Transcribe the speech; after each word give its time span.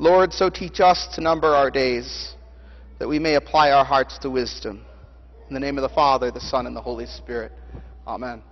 Lord, 0.00 0.32
so 0.32 0.48
teach 0.48 0.78
us 0.78 1.08
to 1.14 1.20
number 1.20 1.48
our 1.48 1.72
days, 1.72 2.34
that 3.00 3.08
we 3.08 3.18
may 3.18 3.34
apply 3.34 3.72
our 3.72 3.84
hearts 3.84 4.16
to 4.18 4.30
wisdom. 4.30 4.84
In 5.48 5.54
the 5.54 5.60
name 5.60 5.76
of 5.76 5.82
the 5.82 5.88
Father, 5.88 6.30
the 6.30 6.40
Son, 6.40 6.66
and 6.66 6.76
the 6.76 6.80
Holy 6.80 7.06
Spirit. 7.06 7.52
Amen. 8.06 8.42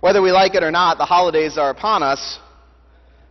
Whether 0.00 0.20
we 0.20 0.32
like 0.32 0.56
it 0.56 0.64
or 0.64 0.72
not, 0.72 0.98
the 0.98 1.04
holidays 1.04 1.56
are 1.56 1.70
upon 1.70 2.02
us. 2.02 2.40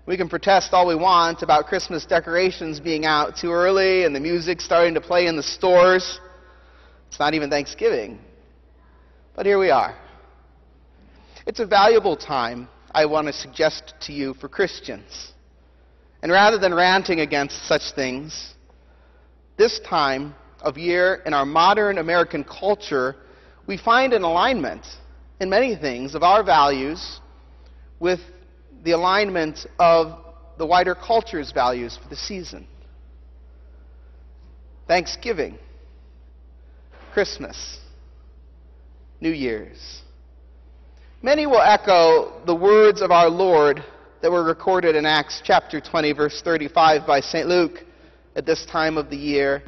We 0.07 0.17
can 0.17 0.29
protest 0.29 0.73
all 0.73 0.87
we 0.87 0.95
want 0.95 1.43
about 1.43 1.67
Christmas 1.67 2.05
decorations 2.07 2.79
being 2.79 3.05
out 3.05 3.37
too 3.37 3.51
early 3.51 4.03
and 4.03 4.15
the 4.15 4.19
music 4.19 4.59
starting 4.59 4.95
to 4.95 5.01
play 5.01 5.27
in 5.27 5.35
the 5.35 5.43
stores. 5.43 6.19
It's 7.07 7.19
not 7.19 7.35
even 7.35 7.51
Thanksgiving. 7.51 8.19
But 9.35 9.45
here 9.45 9.59
we 9.59 9.69
are. 9.69 9.95
It's 11.45 11.59
a 11.59 11.67
valuable 11.67 12.17
time, 12.17 12.67
I 12.91 13.05
want 13.05 13.27
to 13.27 13.33
suggest 13.33 13.93
to 14.01 14.13
you, 14.13 14.33
for 14.35 14.49
Christians. 14.49 15.33
And 16.23 16.31
rather 16.31 16.57
than 16.57 16.73
ranting 16.73 17.19
against 17.19 17.67
such 17.67 17.93
things, 17.93 18.55
this 19.57 19.79
time 19.87 20.33
of 20.61 20.79
year 20.79 21.21
in 21.27 21.33
our 21.33 21.45
modern 21.45 21.99
American 21.99 22.43
culture, 22.43 23.15
we 23.67 23.77
find 23.77 24.13
an 24.13 24.23
alignment 24.23 24.85
in 25.39 25.49
many 25.49 25.75
things 25.75 26.15
of 26.15 26.23
our 26.23 26.43
values 26.43 27.19
with 27.99 28.19
the 28.83 28.91
alignment 28.91 29.65
of 29.79 30.17
the 30.57 30.65
wider 30.65 30.95
culture's 30.95 31.51
values 31.51 31.97
for 32.01 32.09
the 32.09 32.15
season. 32.15 32.67
Thanksgiving, 34.87 35.57
Christmas, 37.13 37.79
New 39.19 39.31
Year's. 39.31 40.01
Many 41.21 41.45
will 41.45 41.61
echo 41.61 42.41
the 42.45 42.55
words 42.55 43.01
of 43.01 43.11
our 43.11 43.29
Lord 43.29 43.83
that 44.21 44.31
were 44.31 44.43
recorded 44.43 44.95
in 44.95 45.05
Acts 45.05 45.41
chapter 45.43 45.79
20, 45.79 46.13
verse 46.13 46.41
35 46.43 47.05
by 47.05 47.19
St. 47.19 47.47
Luke 47.47 47.83
at 48.35 48.45
this 48.45 48.65
time 48.65 48.97
of 48.97 49.09
the 49.09 49.17
year. 49.17 49.63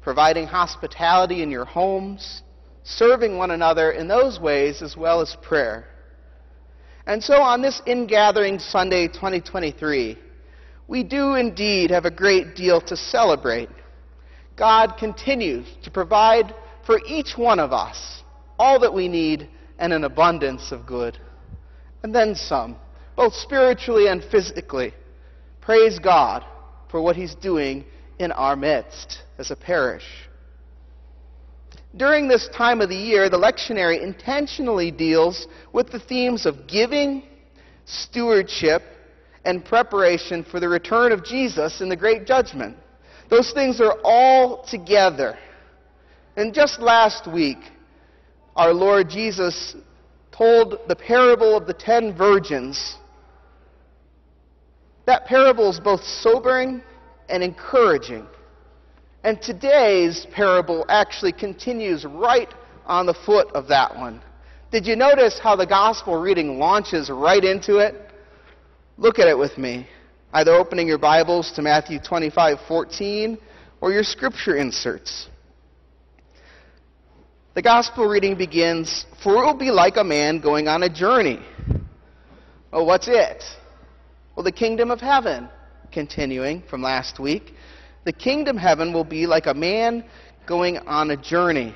providing 0.00 0.46
hospitality 0.46 1.42
in 1.42 1.50
your 1.50 1.64
homes, 1.64 2.42
serving 2.84 3.36
one 3.36 3.50
another 3.50 3.92
in 3.92 4.08
those 4.08 4.40
ways 4.40 4.82
as 4.82 4.96
well 4.96 5.20
as 5.20 5.36
prayer. 5.42 5.86
And 7.06 7.22
so 7.22 7.34
on 7.34 7.62
this 7.62 7.80
ingathering 7.86 8.58
Sunday 8.58 9.08
2023, 9.08 10.18
we 10.88 11.04
do 11.04 11.34
indeed 11.34 11.90
have 11.90 12.06
a 12.06 12.10
great 12.10 12.54
deal 12.54 12.80
to 12.82 12.96
celebrate. 12.96 13.68
God 14.56 14.94
continues 14.98 15.66
to 15.84 15.90
provide 15.90 16.54
for 16.86 17.00
each 17.06 17.36
one 17.36 17.60
of 17.60 17.72
us 17.72 18.22
all 18.58 18.80
that 18.80 18.92
we 18.92 19.08
need 19.08 19.48
and 19.78 19.92
an 19.92 20.04
abundance 20.04 20.72
of 20.72 20.86
good 20.86 21.18
and 22.02 22.14
then 22.14 22.34
some, 22.34 22.76
both 23.16 23.34
spiritually 23.34 24.08
and 24.08 24.22
physically. 24.24 24.94
Praise 25.60 25.98
God 25.98 26.44
for 26.90 27.00
what 27.00 27.16
He's 27.16 27.34
doing 27.34 27.84
in 28.18 28.32
our 28.32 28.56
midst 28.56 29.20
as 29.38 29.50
a 29.50 29.56
parish. 29.56 30.04
During 31.96 32.28
this 32.28 32.48
time 32.54 32.80
of 32.80 32.88
the 32.88 32.96
year, 32.96 33.28
the 33.28 33.38
lectionary 33.38 34.02
intentionally 34.02 34.90
deals 34.90 35.46
with 35.72 35.90
the 35.90 35.98
themes 35.98 36.46
of 36.46 36.66
giving, 36.66 37.22
stewardship, 37.86 38.82
and 39.44 39.64
preparation 39.64 40.44
for 40.44 40.60
the 40.60 40.68
return 40.68 41.12
of 41.12 41.24
Jesus 41.24 41.80
in 41.80 41.88
the 41.88 41.96
great 41.96 42.26
judgment. 42.26 42.76
Those 43.30 43.52
things 43.52 43.80
are 43.80 43.96
all 44.04 44.64
together. 44.64 45.38
And 46.36 46.54
just 46.54 46.80
last 46.80 47.26
week, 47.26 47.58
our 48.54 48.72
Lord 48.72 49.08
Jesus 49.08 49.74
told 50.38 50.78
the 50.86 50.94
parable 50.94 51.56
of 51.56 51.66
the 51.66 51.74
ten 51.74 52.16
virgins, 52.16 52.96
that 55.04 55.26
parable 55.26 55.68
is 55.68 55.80
both 55.80 56.02
sobering 56.04 56.80
and 57.28 57.42
encouraging. 57.42 58.24
And 59.24 59.42
today's 59.42 60.26
parable 60.32 60.86
actually 60.88 61.32
continues 61.32 62.04
right 62.04 62.48
on 62.86 63.04
the 63.04 63.14
foot 63.14 63.48
of 63.52 63.66
that 63.66 63.94
one. 63.96 64.22
Did 64.70 64.86
you 64.86 64.94
notice 64.94 65.40
how 65.42 65.56
the 65.56 65.66
gospel 65.66 66.20
reading 66.20 66.58
launches 66.58 67.10
right 67.10 67.42
into 67.42 67.78
it? 67.78 67.94
Look 68.96 69.18
at 69.18 69.26
it 69.26 69.36
with 69.36 69.58
me. 69.58 69.88
Either 70.32 70.52
opening 70.52 70.86
your 70.86 70.98
Bibles 70.98 71.50
to 71.52 71.62
Matthew 71.62 71.98
25:14 71.98 73.38
or 73.80 73.92
your 73.92 74.04
scripture 74.04 74.56
inserts. 74.56 75.28
The 77.54 77.62
gospel 77.62 78.06
reading 78.06 78.36
begins, 78.36 79.06
For 79.22 79.42
it 79.42 79.46
will 79.46 79.54
be 79.54 79.70
like 79.70 79.96
a 79.96 80.04
man 80.04 80.40
going 80.40 80.68
on 80.68 80.82
a 80.82 80.88
journey. 80.88 81.40
Oh, 82.72 82.84
what's 82.84 83.08
it? 83.08 83.42
Well, 84.36 84.44
the 84.44 84.52
kingdom 84.52 84.90
of 84.90 85.00
heaven. 85.00 85.48
Continuing 85.90 86.62
from 86.68 86.82
last 86.82 87.18
week, 87.18 87.54
the 88.04 88.12
kingdom 88.12 88.58
heaven 88.58 88.92
will 88.92 89.04
be 89.04 89.26
like 89.26 89.46
a 89.46 89.54
man 89.54 90.04
going 90.46 90.76
on 90.78 91.10
a 91.10 91.16
journey. 91.16 91.74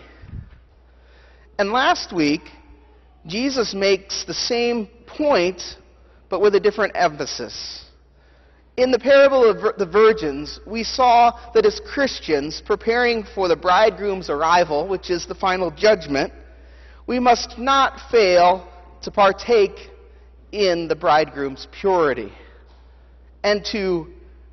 And 1.58 1.72
last 1.72 2.12
week, 2.12 2.42
Jesus 3.26 3.72
makes 3.72 4.24
the 4.24 4.34
same 4.34 4.86
point, 5.06 5.62
but 6.28 6.42
with 6.42 6.54
a 6.54 6.60
different 6.60 6.92
emphasis. 6.94 7.86
In 8.76 8.90
the 8.90 8.98
parable 8.98 9.48
of 9.48 9.76
the 9.76 9.86
virgins, 9.86 10.58
we 10.66 10.82
saw 10.82 11.38
that 11.52 11.66
as 11.66 11.78
Christians 11.84 12.62
preparing 12.64 13.22
for 13.34 13.46
the 13.46 13.56
bridegroom's 13.56 14.30
arrival, 14.30 14.88
which 14.88 15.10
is 15.10 15.26
the 15.26 15.34
final 15.34 15.70
judgment, 15.70 16.32
we 17.06 17.19
must 17.19 17.58
not 17.58 18.00
fail 18.10 18.66
to 19.02 19.10
partake 19.10 19.90
in 20.52 20.88
the 20.88 20.96
bridegroom's 20.96 21.66
purity 21.70 22.32
and 23.44 23.64
to 23.72 24.06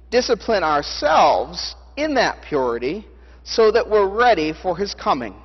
discipline 0.10 0.64
ourselves 0.64 1.76
in 1.96 2.16
that 2.16 2.42
purity 2.48 3.06
so 3.44 3.72
that 3.72 3.90
we're 3.90 4.08
ready 4.08 4.54
for 4.54 4.76
his 4.76 4.94
coming. 4.94 5.36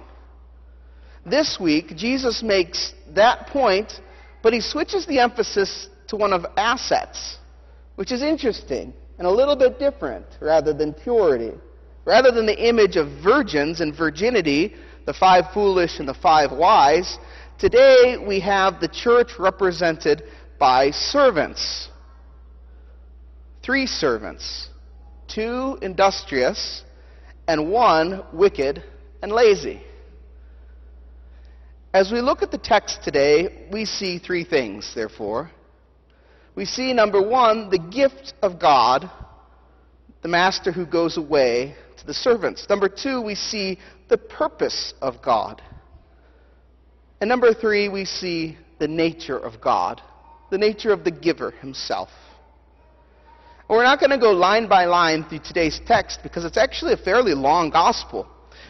This 1.25 1.59
week, 1.61 1.97
Jesus 1.97 2.43
makes 2.43 2.93
that 3.15 3.47
point, 3.49 3.93
but 4.43 4.53
he 4.53 4.61
switches 4.61 5.07
the 5.07 5.21
emphasis 5.21 5.89
to 6.09 6.17
one 6.17 6.33
of 6.33 6.45
assets, 6.57 7.39
which 7.97 8.13
is 8.13 8.23
interesting 8.23 8.93
and 9.19 9.27
a 9.27 9.31
little 9.31 9.57
bit 9.57 9.79
different 9.79 10.27
rather 10.41 10.73
than 10.73 10.93
purity. 10.93 11.53
Rather 12.05 12.31
than 12.31 12.47
the 12.47 12.69
image 12.69 12.97
of 12.97 13.09
virgins 13.23 13.81
and 13.81 13.97
virginity, 13.97 14.75
the 15.07 15.15
five 15.15 15.45
foolish 15.55 15.99
and 15.99 16.09
the 16.09 16.15
five 16.15 16.53
wise, 16.53 17.19
today 17.59 18.17
we 18.19 18.41
have 18.41 18.81
the 18.81 18.89
church 18.89 19.33
represented 19.39 20.25
by 20.59 20.91
servants. 20.91 21.89
Three 23.63 23.87
servants, 23.87 24.69
two 25.29 25.79
industrious, 25.81 26.83
and 27.49 27.71
one 27.71 28.23
wicked 28.33 28.83
and 29.23 29.33
lazy. 29.33 29.83
As 31.95 32.11
we 32.11 32.21
look 32.21 32.43
at 32.43 32.51
the 32.51 32.59
text 32.59 33.03
today, 33.03 33.69
we 33.71 33.85
see 33.85 34.19
three 34.19 34.45
things, 34.45 34.93
therefore. 34.95 35.51
We 36.55 36.65
see, 36.65 36.93
number 36.93 37.21
one, 37.21 37.71
the 37.71 37.79
gift 37.79 38.35
of 38.43 38.61
God, 38.61 39.11
the 40.23 40.29
master 40.29 40.73
who 40.73 40.87
goes 40.87 41.17
away 41.17 41.75
to 41.99 42.07
the 42.07 42.15
servants. 42.15 42.67
Number 42.69 42.89
two, 42.89 43.21
we 43.21 43.35
see 43.35 43.79
the 44.09 44.19
purpose 44.19 44.95
of 45.01 45.21
God. 45.21 45.61
And 47.21 47.29
number 47.29 47.53
three, 47.55 47.89
we 47.89 48.05
see 48.05 48.57
the 48.79 48.89
nature 48.89 49.39
of 49.39 49.61
God, 49.61 50.01
the 50.51 50.59
nature 50.59 50.93
of 50.93 51.05
the 51.05 51.11
giver 51.11 51.51
himself. 51.51 52.11
We're 53.69 53.83
not 53.83 53.99
going 53.99 54.11
to 54.11 54.19
go 54.19 54.31
line 54.31 54.69
by 54.69 54.85
line 54.85 55.25
through 55.25 55.41
today's 55.41 55.81
text 55.87 56.21
because 56.23 56.45
it's 56.45 56.59
actually 56.59 56.93
a 56.93 56.99
fairly 56.99 57.35
long 57.35 57.71
gospel. 57.71 58.29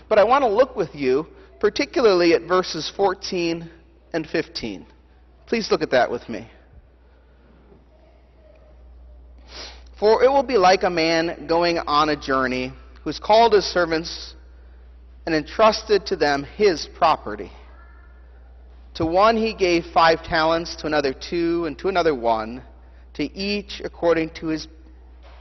But 0.08 0.18
I 0.18 0.24
want 0.24 0.42
to 0.42 0.48
look 0.48 0.76
with 0.76 0.94
you 0.94 1.26
particularly 1.60 2.34
at 2.34 2.42
verses 2.42 2.92
14 2.94 3.70
and 4.12 4.26
15. 4.26 4.86
Please 5.46 5.70
look 5.70 5.82
at 5.82 5.90
that 5.90 6.10
with 6.10 6.28
me. 6.28 6.48
For 9.98 10.24
it 10.24 10.28
will 10.28 10.42
be 10.42 10.58
like 10.58 10.82
a 10.82 10.90
man 10.90 11.46
going 11.46 11.78
on 11.78 12.08
a 12.08 12.16
journey 12.16 12.72
who's 13.02 13.18
called 13.18 13.52
his 13.52 13.64
servants 13.64 14.34
and 15.26 15.34
entrusted 15.34 16.06
to 16.06 16.16
them 16.16 16.44
his 16.56 16.88
property. 16.96 17.52
To 18.94 19.06
one 19.06 19.36
he 19.36 19.54
gave 19.54 19.86
five 19.86 20.22
talents, 20.22 20.76
to 20.76 20.86
another 20.86 21.12
two, 21.12 21.66
and 21.66 21.78
to 21.78 21.88
another 21.88 22.14
one, 22.14 22.62
to 23.14 23.24
each 23.36 23.80
according 23.84 24.30
to 24.40 24.48
his 24.48 24.68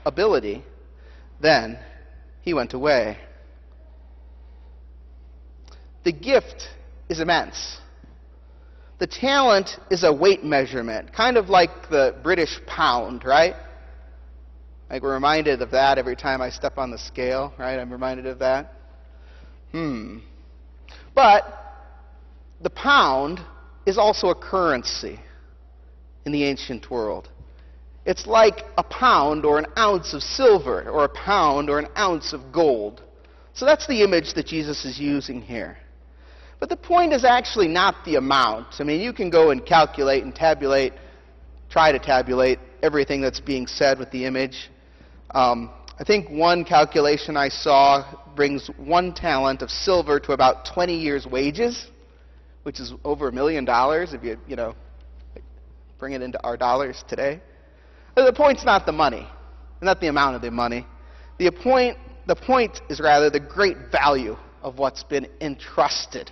ability. 0.06 0.64
Then 1.42 1.80
he 2.42 2.54
went 2.54 2.74
away. 2.74 3.18
The 6.04 6.12
gift 6.12 6.68
is 7.10 7.20
immense. 7.20 7.78
The 9.00 9.08
talent 9.08 9.70
is 9.90 10.04
a 10.04 10.14
weight 10.14 10.44
measurement, 10.44 11.14
kind 11.14 11.38
of 11.38 11.50
like 11.50 11.90
the 11.90 12.16
British 12.24 12.60
pound, 12.66 13.24
right? 13.26 13.56
Like 14.90 15.02
we're 15.02 15.14
reminded 15.14 15.62
of 15.62 15.72
that 15.72 15.98
every 15.98 16.16
time 16.16 16.42
I 16.42 16.50
step 16.50 16.78
on 16.78 16.92
the 16.92 16.98
scale, 16.98 17.54
right? 17.58 17.80
I'm 17.80 17.92
reminded 17.92 18.26
of 18.26 18.40
that. 18.40 18.74
Hmm. 19.72 20.20
But 21.16 21.46
the 22.62 22.70
pound 22.70 23.40
is 23.86 23.98
also 23.98 24.30
a 24.30 24.36
currency 24.36 25.20
in 26.26 26.32
the 26.32 26.44
ancient 26.44 26.90
world. 26.90 27.30
It's 28.06 28.28
like 28.28 28.66
a 28.78 28.84
pound 28.84 29.46
or 29.46 29.58
an 29.60 29.66
ounce 29.78 30.14
of 30.14 30.22
silver, 30.22 30.90
or 30.90 31.06
a 31.06 31.10
pound 31.10 31.70
or 31.70 31.80
an 31.80 31.88
ounce 31.98 32.34
of 32.34 32.52
gold. 32.52 33.02
So 33.54 33.66
that's 33.66 33.88
the 33.88 34.04
image 34.04 34.34
that 34.34 34.46
Jesus 34.46 34.84
is 34.84 35.00
using 35.00 35.42
here. 35.42 35.78
But 36.60 36.70
the 36.70 36.78
point 36.78 37.14
is 37.14 37.24
actually 37.24 37.68
not 37.68 37.96
the 38.06 38.16
amount. 38.16 38.76
I 38.80 38.84
mean, 38.84 39.02
you 39.02 39.14
can 39.14 39.30
go 39.30 39.52
and 39.52 39.66
calculate 39.66 40.24
and 40.24 40.34
tabulate, 40.34 40.94
try 41.70 41.92
to 41.92 42.00
tabulate 42.00 42.60
everything 42.84 43.22
that's 43.22 43.40
being 43.40 43.66
said 43.66 43.98
with 43.98 44.12
the 44.12 44.26
image. 44.26 44.70
Um, 45.32 45.72
I 45.98 46.04
think 46.04 46.30
one 46.30 46.66
calculation 46.66 47.38
I 47.38 47.50
saw 47.50 48.04
brings 48.36 48.70
one 48.78 49.14
talent 49.14 49.62
of 49.62 49.72
silver 49.72 50.20
to 50.20 50.34
about 50.34 50.66
20 50.74 50.96
years' 50.96 51.26
wages, 51.26 51.88
which 52.64 52.80
is 52.80 52.94
over 53.04 53.30
a 53.30 53.32
million 53.32 53.64
dollars 53.64 54.14
if 54.14 54.24
you, 54.24 54.38
you 54.48 54.56
know, 54.56 54.76
bring 55.98 56.14
it 56.14 56.22
into 56.22 56.44
our 56.44 56.58
dollars 56.58 57.04
today. 57.08 57.40
The 58.16 58.34
point's 58.34 58.66
not 58.66 58.86
the 58.86 58.92
money, 58.92 59.28
not 59.82 60.02
the 60.02 60.08
amount 60.08 60.36
of 60.36 60.42
the 60.42 60.52
money. 60.52 60.86
The 61.40 61.50
point, 61.52 61.98
the 62.28 62.36
point 62.36 62.82
is 62.90 63.00
rather 63.00 63.30
the 63.30 63.40
great 63.40 63.78
value 63.92 64.36
of 64.62 64.78
what's 64.78 65.04
been 65.04 65.28
entrusted, 65.42 66.32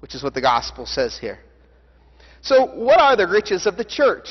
which 0.00 0.14
is 0.14 0.22
what 0.22 0.34
the 0.34 0.40
gospel 0.40 0.86
says 0.86 1.18
here. 1.18 1.40
So, 2.42 2.66
what 2.66 3.00
are 3.00 3.16
the 3.16 3.28
riches 3.28 3.66
of 3.66 3.76
the 3.76 3.84
church? 3.84 4.28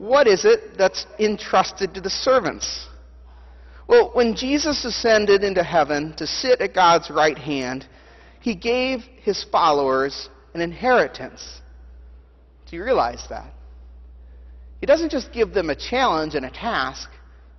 What 0.00 0.26
is 0.26 0.46
it 0.46 0.78
that's 0.78 1.04
entrusted 1.18 1.92
to 1.92 2.00
the 2.00 2.08
servants? 2.08 2.86
Well, 3.86 4.12
when 4.14 4.34
Jesus 4.34 4.86
ascended 4.86 5.44
into 5.44 5.62
heaven 5.62 6.14
to 6.16 6.26
sit 6.26 6.62
at 6.62 6.72
God's 6.72 7.10
right 7.10 7.36
hand, 7.36 7.86
he 8.40 8.54
gave 8.54 9.00
his 9.20 9.44
followers 9.52 10.30
an 10.54 10.62
inheritance. 10.62 11.60
Do 12.64 12.76
you 12.76 12.82
realize 12.82 13.26
that? 13.28 13.52
He 14.80 14.86
doesn't 14.86 15.10
just 15.10 15.32
give 15.34 15.52
them 15.52 15.68
a 15.68 15.76
challenge 15.76 16.34
and 16.34 16.46
a 16.46 16.50
task, 16.50 17.10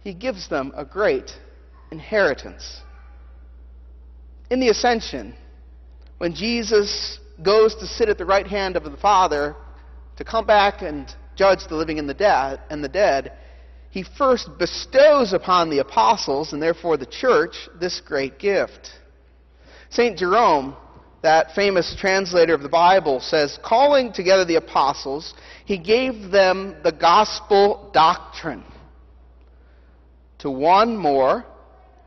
he 0.03 0.15
gives 0.15 0.49
them 0.49 0.73
a 0.75 0.83
great 0.83 1.31
inheritance. 1.91 2.81
In 4.49 4.59
the 4.59 4.69
ascension, 4.69 5.35
when 6.17 6.33
Jesus 6.33 7.19
goes 7.43 7.75
to 7.75 7.85
sit 7.85 8.09
at 8.09 8.17
the 8.17 8.25
right 8.25 8.47
hand 8.47 8.77
of 8.77 8.83
the 8.83 8.97
Father 8.97 9.55
to 10.17 10.23
come 10.23 10.47
back 10.47 10.81
and 10.81 11.15
judge 11.41 11.67
the 11.67 11.75
living 11.75 11.97
and 11.97 12.07
the 12.07 12.13
dead, 12.13 12.59
and 12.69 12.83
the 12.83 12.89
dead, 12.89 13.31
he 13.89 14.03
first 14.03 14.47
bestows 14.59 15.33
upon 15.33 15.71
the 15.71 15.79
apostles 15.79 16.53
and 16.53 16.61
therefore 16.61 16.97
the 16.97 17.05
church 17.07 17.67
this 17.79 17.99
great 17.99 18.37
gift. 18.37 18.91
St. 19.89 20.15
Jerome 20.15 20.75
that 21.23 21.53
famous 21.53 21.95
translator 21.99 22.53
of 22.53 22.61
the 22.61 22.69
Bible, 22.69 23.19
says, 23.19 23.59
calling 23.63 24.11
together 24.11 24.43
the 24.45 24.55
apostles, 24.55 25.33
he 25.65 25.77
gave 25.77 26.31
them 26.31 26.75
the 26.83 26.91
gospel 26.91 27.89
doctrine. 27.93 28.63
To 30.39 30.49
one 30.49 30.97
more, 30.97 31.45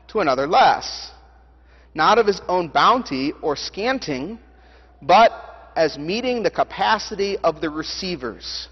to 0.09 0.19
another 0.19 0.47
less. 0.47 1.11
Not 1.93 2.17
of 2.17 2.27
his 2.27 2.41
own 2.47 2.67
bounty 2.67 3.31
or 3.41 3.55
scanting, 3.55 4.37
but 5.01 5.31
as 5.77 5.97
meeting 5.97 6.43
the 6.43 6.51
capacity 6.51 7.37
of 7.37 7.61
the 7.61 7.69
receivers. 7.69 8.67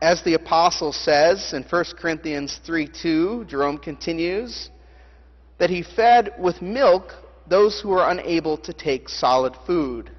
As 0.00 0.22
the 0.22 0.34
apostle 0.34 0.92
says 0.92 1.52
in 1.52 1.62
1 1.62 1.84
Corinthians 1.98 2.58
3 2.64 2.88
2, 2.88 3.44
Jerome 3.46 3.78
continues, 3.78 4.70
that 5.58 5.70
he 5.70 5.82
fed 5.82 6.32
with 6.38 6.62
milk 6.62 7.12
those 7.46 7.80
who 7.80 7.90
were 7.90 8.08
unable 8.08 8.56
to 8.58 8.72
take 8.72 9.08
solid 9.08 9.54
food. 9.66 10.10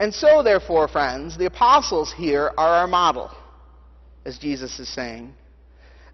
And 0.00 0.12
so, 0.12 0.42
therefore, 0.42 0.88
friends, 0.88 1.36
the 1.36 1.44
apostles 1.44 2.12
here 2.12 2.50
are 2.56 2.80
our 2.80 2.86
model, 2.86 3.30
as 4.24 4.38
Jesus 4.38 4.80
is 4.80 4.88
saying. 4.88 5.34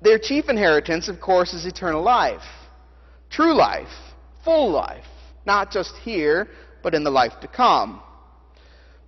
Their 0.03 0.19
chief 0.19 0.49
inheritance, 0.49 1.09
of 1.09 1.21
course, 1.21 1.55
is 1.55 1.65
eternal 1.65 2.03
life, 2.03 2.43
true 3.31 3.55
life, 3.55 3.89
full 4.45 4.71
life, 4.71 5.07
not 5.47 5.71
just 5.71 5.95
here, 6.03 6.49
but 6.83 6.95
in 6.95 7.05
the 7.05 7.11
life 7.11 7.41
to 7.41 7.49
come. 7.49 8.03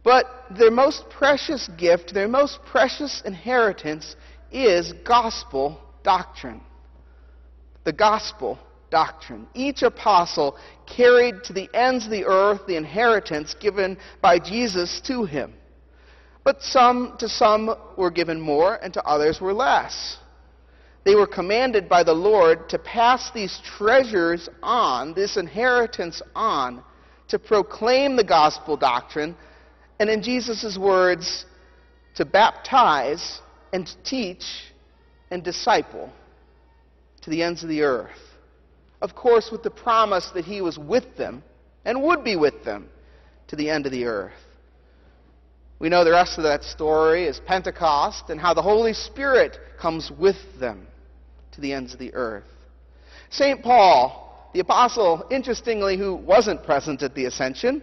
But 0.04 0.26
their 0.50 0.70
most 0.70 1.10
precious 1.10 1.68
gift, 1.76 2.14
their 2.14 2.28
most 2.28 2.60
precious 2.64 3.22
inheritance, 3.24 4.16
is 4.50 4.92
gospel 5.04 5.80
doctrine. 6.02 6.60
The 7.84 7.92
gospel 7.92 8.58
doctrine. 8.90 9.46
Each 9.54 9.82
apostle 9.82 10.56
carried 10.86 11.44
to 11.44 11.52
the 11.52 11.68
ends 11.74 12.06
of 12.06 12.10
the 12.10 12.24
earth 12.24 12.62
the 12.66 12.76
inheritance 12.76 13.54
given 13.54 13.98
by 14.22 14.38
Jesus 14.38 15.00
to 15.02 15.24
him. 15.24 15.54
But 16.44 16.62
some 16.62 17.16
to 17.18 17.28
some 17.28 17.74
were 17.96 18.10
given 18.10 18.40
more 18.40 18.76
and 18.76 18.94
to 18.94 19.04
others 19.04 19.40
were 19.40 19.52
less. 19.52 20.16
They 21.04 21.14
were 21.14 21.26
commanded 21.26 21.88
by 21.88 22.02
the 22.02 22.14
Lord 22.14 22.68
to 22.70 22.78
pass 22.78 23.30
these 23.30 23.60
treasures 23.64 24.48
on, 24.62 25.14
this 25.14 25.36
inheritance 25.36 26.22
on, 26.34 26.82
to 27.28 27.38
proclaim 27.38 28.16
the 28.16 28.24
gospel 28.24 28.76
doctrine, 28.76 29.36
and 29.98 30.08
in 30.10 30.22
Jesus' 30.22 30.78
words, 30.78 31.44
to 32.14 32.24
baptize 32.24 33.40
and 33.72 33.86
to 33.86 34.02
teach 34.04 34.44
and 35.30 35.42
disciple 35.42 36.10
to 37.22 37.30
the 37.30 37.42
ends 37.42 37.62
of 37.62 37.68
the 37.68 37.82
earth 37.82 38.28
of 39.00 39.14
course, 39.14 39.50
with 39.50 39.62
the 39.62 39.70
promise 39.70 40.30
that 40.34 40.44
he 40.44 40.60
was 40.60 40.78
with 40.78 41.16
them 41.16 41.42
and 41.84 42.02
would 42.02 42.24
be 42.24 42.36
with 42.36 42.64
them 42.64 42.88
to 43.48 43.56
the 43.56 43.70
end 43.70 43.86
of 43.86 43.92
the 43.92 44.04
earth. 44.04 44.32
We 45.78 45.88
know 45.88 46.04
the 46.04 46.10
rest 46.10 46.38
of 46.38 46.44
that 46.44 46.64
story 46.64 47.24
is 47.24 47.40
Pentecost 47.46 48.30
and 48.30 48.40
how 48.40 48.52
the 48.52 48.62
Holy 48.62 48.92
Spirit 48.92 49.58
comes 49.80 50.10
with 50.10 50.36
them 50.58 50.88
to 51.52 51.60
the 51.60 51.72
ends 51.72 51.92
of 51.92 52.00
the 52.00 52.12
earth. 52.14 52.44
St. 53.30 53.62
Paul, 53.62 54.50
the 54.52 54.60
apostle, 54.60 55.24
interestingly, 55.30 55.96
who 55.96 56.16
wasn't 56.16 56.64
present 56.64 57.02
at 57.02 57.14
the 57.14 57.26
ascension, 57.26 57.82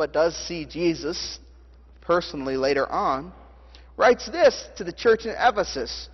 but 0.00 0.14
does 0.14 0.34
see 0.34 0.64
Jesus 0.64 1.38
personally 2.00 2.56
later 2.56 2.90
on, 2.90 3.34
writes 3.98 4.30
this 4.30 4.66
to 4.78 4.82
the 4.82 4.94
church 4.94 5.26
in 5.26 5.34
Ephesus. 5.38 6.08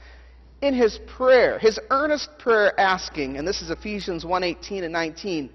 In 0.61 0.75
his 0.75 0.99
prayer, 1.07 1.61
his 1.61 1.78
earnest 1.90 2.31
prayer 2.40 2.78
asking, 2.81 3.37
and 3.37 3.47
this 3.47 3.62
is 3.62 3.71
Ephesians 3.71 4.25
1:18 4.25 4.83
and 4.83 4.93
19, 4.93 5.50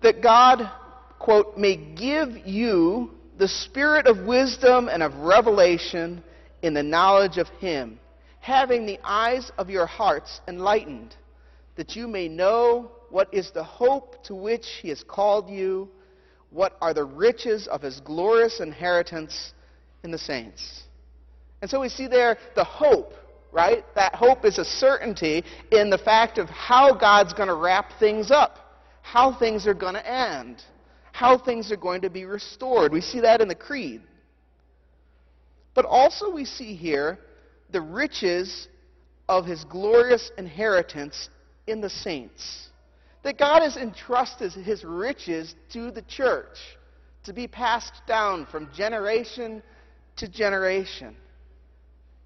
that 0.00 0.22
God, 0.22 0.70
quote, 1.18 1.58
may 1.58 1.74
give 1.74 2.46
you 2.46 3.10
the 3.36 3.48
spirit 3.48 4.06
of 4.06 4.26
wisdom 4.26 4.88
and 4.88 5.02
of 5.02 5.12
revelation 5.16 6.22
in 6.62 6.72
the 6.72 6.84
knowledge 6.84 7.38
of 7.38 7.48
him, 7.58 7.98
having 8.38 8.86
the 8.86 9.00
eyes 9.02 9.50
of 9.58 9.68
your 9.68 9.86
hearts 9.86 10.40
enlightened, 10.46 11.16
that 11.74 11.96
you 11.96 12.06
may 12.06 12.28
know 12.28 12.92
what 13.10 13.26
is 13.34 13.50
the 13.50 13.64
hope 13.64 14.22
to 14.22 14.36
which 14.36 14.66
he 14.80 14.88
has 14.90 15.02
called 15.02 15.50
you, 15.50 15.88
what 16.54 16.78
are 16.80 16.94
the 16.94 17.04
riches 17.04 17.66
of 17.66 17.82
his 17.82 18.00
glorious 18.00 18.60
inheritance 18.60 19.52
in 20.04 20.10
the 20.10 20.18
saints. 20.18 20.84
And 21.60 21.70
so 21.70 21.80
we 21.80 21.88
see 21.88 22.06
there 22.06 22.38
the 22.54 22.64
hope 22.64 23.12
right? 23.54 23.84
That 23.94 24.16
hope 24.16 24.44
is 24.44 24.58
a 24.58 24.64
certainty 24.64 25.44
in 25.70 25.88
the 25.88 25.96
fact 25.96 26.38
of 26.38 26.48
how 26.48 26.92
God's 26.92 27.32
going 27.32 27.48
to 27.48 27.54
wrap 27.54 27.92
things 28.00 28.32
up, 28.32 28.58
how 29.02 29.32
things 29.38 29.66
are 29.68 29.74
going 29.74 29.94
to 29.94 30.06
end, 30.06 30.62
how 31.12 31.38
things 31.38 31.70
are 31.70 31.76
going 31.76 32.02
to 32.02 32.10
be 32.10 32.24
restored. 32.24 32.92
We 32.92 33.00
see 33.00 33.20
that 33.20 33.40
in 33.40 33.46
the 33.46 33.54
Creed. 33.54 34.02
But 35.72 35.84
also, 35.84 36.32
we 36.32 36.44
see 36.44 36.74
here 36.74 37.18
the 37.70 37.80
riches 37.80 38.66
of 39.28 39.46
his 39.46 39.64
glorious 39.64 40.32
inheritance 40.36 41.28
in 41.68 41.80
the 41.80 41.90
saints. 41.90 42.70
That 43.24 43.38
God 43.38 43.62
has 43.62 43.76
entrusted 43.76 44.52
his 44.52 44.84
riches 44.84 45.54
to 45.72 45.90
the 45.90 46.02
church 46.02 46.58
to 47.24 47.32
be 47.32 47.48
passed 47.48 47.94
down 48.06 48.46
from 48.46 48.70
generation 48.74 49.62
to 50.16 50.28
generation. 50.28 51.16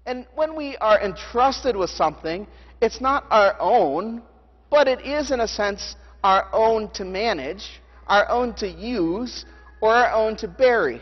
And 0.05 0.27
when 0.35 0.55
we 0.55 0.75
are 0.77 0.99
entrusted 1.01 1.75
with 1.75 1.89
something, 1.89 2.47
it's 2.81 2.99
not 2.99 3.25
our 3.31 3.55
own, 3.59 4.21
but 4.69 4.87
it 4.87 5.05
is, 5.05 5.31
in 5.31 5.39
a 5.39 5.47
sense, 5.47 5.95
our 6.23 6.47
own 6.51 6.89
to 6.91 7.05
manage, 7.05 7.81
our 8.07 8.27
own 8.29 8.53
to 8.55 8.67
use, 8.67 9.45
or 9.81 9.93
our 9.93 10.11
own 10.11 10.35
to 10.37 10.47
bury. 10.47 11.01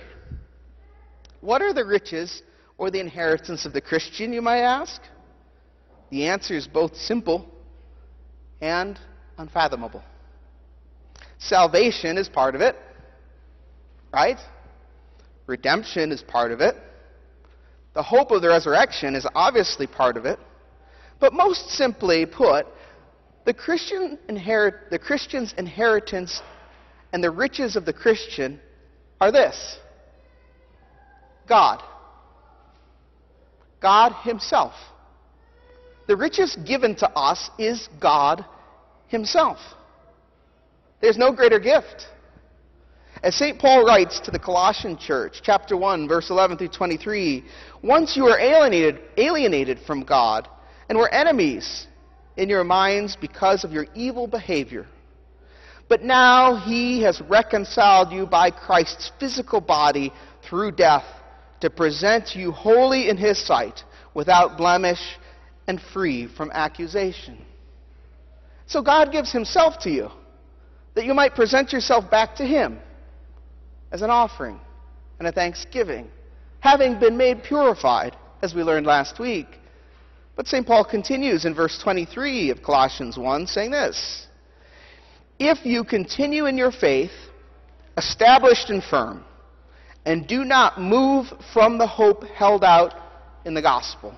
What 1.41 1.61
are 1.61 1.73
the 1.73 1.85
riches 1.85 2.43
or 2.77 2.91
the 2.91 2.99
inheritance 2.99 3.65
of 3.65 3.73
the 3.73 3.81
Christian, 3.81 4.31
you 4.31 4.41
might 4.43 4.61
ask? 4.61 5.01
The 6.11 6.27
answer 6.27 6.53
is 6.53 6.67
both 6.67 6.95
simple 6.95 7.49
and 8.61 8.99
unfathomable. 9.37 10.03
Salvation 11.39 12.17
is 12.17 12.27
part 12.27 12.55
of 12.55 12.61
it, 12.61 12.75
right? 14.11 14.37
Redemption 15.45 16.11
is 16.11 16.21
part 16.21 16.51
of 16.51 16.61
it. 16.61 16.75
The 17.93 18.03
hope 18.03 18.31
of 18.31 18.41
the 18.41 18.49
resurrection 18.49 19.15
is 19.15 19.25
obviously 19.33 19.87
part 19.87 20.17
of 20.17 20.25
it. 20.25 20.39
But 21.19 21.33
most 21.33 21.69
simply 21.69 22.25
put, 22.25 22.67
the, 23.45 23.53
Christian 23.53 24.19
inherit, 24.27 24.91
the 24.91 24.99
Christian's 24.99 25.53
inheritance 25.57 26.41
and 27.13 27.23
the 27.23 27.31
riches 27.31 27.75
of 27.75 27.85
the 27.85 27.93
Christian 27.93 28.59
are 29.19 29.31
this 29.31 29.77
God. 31.47 31.81
God 33.79 34.13
Himself. 34.23 34.73
The 36.07 36.15
riches 36.15 36.57
given 36.67 36.95
to 36.97 37.09
us 37.11 37.49
is 37.57 37.87
God 38.01 38.45
Himself. 39.07 39.57
There's 41.01 41.17
no 41.17 41.31
greater 41.31 41.59
gift. 41.59 42.07
As 43.23 43.35
St. 43.35 43.57
Paul 43.57 43.83
writes 43.83 44.19
to 44.21 44.31
the 44.31 44.39
Colossian 44.39 44.97
church, 44.97 45.41
chapter 45.41 45.75
1, 45.75 46.07
verse 46.07 46.29
11 46.29 46.57
through 46.57 46.67
23, 46.69 47.43
once 47.81 48.15
you 48.15 48.23
were 48.23 48.39
alienated, 48.39 48.99
alienated 49.17 49.79
from 49.87 50.03
God 50.03 50.47
and 50.87 50.97
were 50.97 51.09
enemies 51.09 51.87
in 52.35 52.49
your 52.49 52.63
minds 52.63 53.15
because 53.15 53.63
of 53.63 53.71
your 53.71 53.87
evil 53.95 54.27
behavior. 54.27 54.85
But 55.89 56.03
now 56.03 56.57
he 56.57 57.01
has 57.03 57.21
reconciled 57.21 58.11
you 58.11 58.25
by 58.25 58.51
Christ's 58.51 59.11
physical 59.19 59.61
body 59.61 60.13
through 60.47 60.73
death 60.73 61.05
to 61.61 61.69
present 61.69 62.35
you 62.35 62.51
holy 62.51 63.09
in 63.09 63.17
his 63.17 63.43
sight, 63.43 63.83
without 64.13 64.57
blemish 64.57 65.17
and 65.67 65.81
free 65.93 66.27
from 66.27 66.51
accusation. 66.51 67.46
So 68.67 68.81
God 68.81 69.11
gives 69.11 69.31
himself 69.31 69.79
to 69.79 69.89
you 69.89 70.09
that 70.93 71.05
you 71.05 71.13
might 71.13 71.35
present 71.35 71.71
yourself 71.71 72.09
back 72.11 72.35
to 72.35 72.45
him 72.45 72.79
as 73.91 74.01
an 74.01 74.09
offering 74.09 74.59
and 75.19 75.27
a 75.27 75.31
thanksgiving, 75.31 76.09
having 76.59 76.99
been 76.99 77.17
made 77.17 77.43
purified, 77.43 78.15
as 78.41 78.53
we 78.53 78.61
learned 78.61 78.85
last 78.85 79.19
week. 79.19 79.47
But 80.35 80.47
St. 80.47 80.67
Paul 80.67 80.85
continues 80.85 81.45
in 81.45 81.55
verse 81.55 81.79
23 81.81 82.51
of 82.51 82.61
Colossians 82.61 83.17
1, 83.17 83.47
saying 83.47 83.71
this 83.71 84.27
If 85.39 85.65
you 85.65 85.83
continue 85.83 86.45
in 86.45 86.57
your 86.57 86.71
faith, 86.71 87.11
established 87.97 88.69
and 88.69 88.83
firm, 88.83 89.23
and 90.05 90.27
do 90.27 90.43
not 90.43 90.79
move 90.79 91.27
from 91.53 91.77
the 91.77 91.87
hope 91.87 92.23
held 92.23 92.63
out 92.63 92.93
in 93.45 93.53
the 93.53 93.61
gospel. 93.61 94.13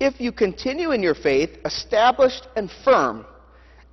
If 0.00 0.18
you 0.18 0.32
continue 0.32 0.92
in 0.92 1.02
your 1.02 1.14
faith, 1.14 1.58
established 1.66 2.48
and 2.56 2.70
firm, 2.84 3.26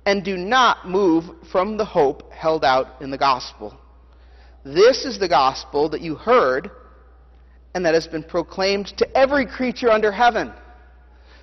and 0.06 0.24
do 0.24 0.38
not 0.38 0.88
move 0.88 1.24
from 1.52 1.76
the 1.76 1.84
hope 1.84 2.32
held 2.32 2.64
out 2.64 3.02
in 3.02 3.10
the 3.10 3.18
gospel. 3.18 3.78
This 4.64 5.04
is 5.04 5.18
the 5.18 5.28
gospel 5.28 5.90
that 5.90 6.00
you 6.00 6.14
heard 6.14 6.70
and 7.74 7.84
that 7.84 7.92
has 7.92 8.06
been 8.06 8.22
proclaimed 8.22 8.86
to 8.96 9.16
every 9.16 9.44
creature 9.44 9.90
under 9.90 10.10
heaven. 10.10 10.50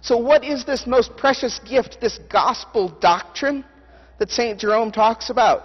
So, 0.01 0.17
what 0.17 0.43
is 0.43 0.65
this 0.65 0.88
most 0.88 1.15
precious 1.15 1.60
gift, 1.60 2.00
this 2.01 2.19
gospel 2.29 2.89
doctrine 2.89 3.63
that 4.17 4.31
St. 4.31 4.60
Jerome 4.60 4.91
talks 4.91 5.29
about? 5.29 5.63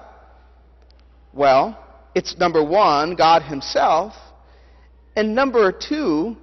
Well, 1.33 1.83
it's 2.15 2.37
number 2.37 2.63
one, 2.63 3.15
God 3.15 3.43
Himself, 3.43 4.13
and 5.17 5.35
number 5.35 5.73
two, 5.73 6.37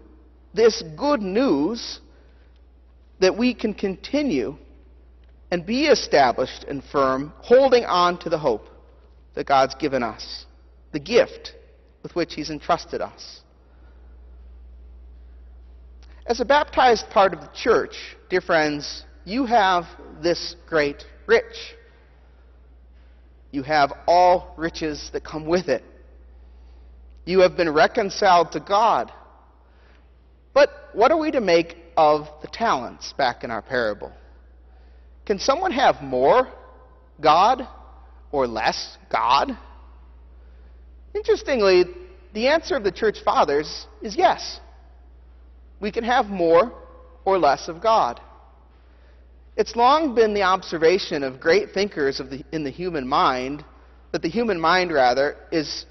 this 0.54 0.84
good 0.96 1.22
news 1.22 2.00
that 3.20 3.38
we 3.38 3.54
can 3.54 3.74
continue 3.74 4.56
and 5.52 5.66
be 5.66 5.88
established 5.88 6.66
and 6.68 6.84
firm, 6.84 7.34
holding 7.40 7.86
on 7.86 8.18
to 8.20 8.30
the 8.30 8.38
hope 8.38 8.68
that 9.36 9.46
God's 9.46 9.76
given 9.76 10.04
us 10.04 10.46
the 10.92 11.00
gift 11.00 11.54
with 12.04 12.16
which 12.16 12.34
He's 12.34 12.50
entrusted 12.50 13.02
us. 13.02 13.42
As 16.26 16.40
a 16.40 16.46
baptized 16.46 17.10
part 17.10 17.34
of 17.34 17.42
the 17.42 17.50
church, 17.56 17.96
dear 18.30 18.42
friends, 18.42 19.04
you 19.26 19.46
have 19.46 19.86
this 20.22 20.56
great 20.68 21.06
rich. 21.26 21.76
You 23.52 23.64
have 23.64 23.94
all 24.08 24.54
riches 24.58 25.10
that 25.14 25.24
come 25.24 25.46
with 25.46 25.70
it. 25.70 25.84
You 27.26 27.40
have 27.40 27.56
been 27.56 27.74
reconciled 27.74 28.52
to 28.54 28.60
God. 28.60 29.12
But 30.54 30.70
what 30.94 31.12
are 31.12 31.18
we 31.18 31.32
to 31.32 31.42
make 31.42 31.78
of 31.98 32.28
the 32.42 32.48
talents 32.48 33.14
back 33.14 33.44
in 33.44 33.52
our 33.52 33.62
parable? 33.62 34.14
Can 35.26 35.40
someone 35.40 35.72
have 35.72 36.02
more 36.02 36.48
God 37.20 37.68
or 38.32 38.48
less 38.48 38.98
God? 39.12 39.58
Interestingly, 41.14 41.84
the 42.34 42.48
answer 42.48 42.76
of 42.76 42.84
the 42.84 42.92
church 42.92 43.18
fathers 43.26 43.88
is 44.02 44.16
yes. 44.16 44.62
We 45.82 45.92
can 45.92 46.04
have 46.04 46.28
more 46.28 46.72
or 47.26 47.38
less 47.38 47.68
of 47.68 47.82
God. 47.82 48.22
It's 49.58 49.76
long 49.76 50.14
been 50.14 50.34
the 50.34 50.44
observation 50.44 51.24
of 51.24 51.40
great 51.40 51.72
thinkers 51.72 52.20
of 52.20 52.30
the, 52.30 52.44
in 52.52 52.64
the 52.64 52.70
human 52.70 53.08
mind 53.08 53.66
that 54.12 54.22
the 54.22 54.30
human 54.30 54.60
mind, 54.60 54.92
rather, 54.94 55.36
is 55.52 55.86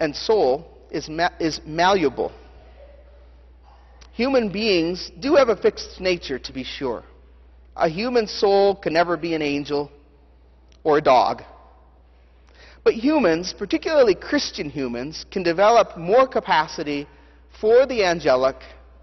and 0.00 0.16
soul 0.16 0.66
is, 0.90 1.08
ma- 1.08 1.30
is 1.38 1.60
malleable. 1.64 2.32
Human 4.12 4.50
beings 4.50 5.10
do 5.20 5.36
have 5.36 5.48
a 5.48 5.56
fixed 5.56 6.00
nature, 6.00 6.38
to 6.38 6.52
be 6.52 6.64
sure. 6.64 7.04
A 7.76 7.88
human 7.88 8.26
soul 8.26 8.74
can 8.74 8.92
never 8.92 9.16
be 9.16 9.34
an 9.34 9.42
angel 9.42 9.90
or 10.84 10.98
a 10.98 11.02
dog. 11.02 11.42
But 12.82 12.94
humans, 12.94 13.54
particularly 13.56 14.14
Christian 14.14 14.70
humans, 14.70 15.24
can 15.30 15.42
develop 15.42 15.96
more 15.96 16.26
capacity 16.26 17.06
for 17.60 17.86
the 17.86 18.04
angelic 18.04 18.56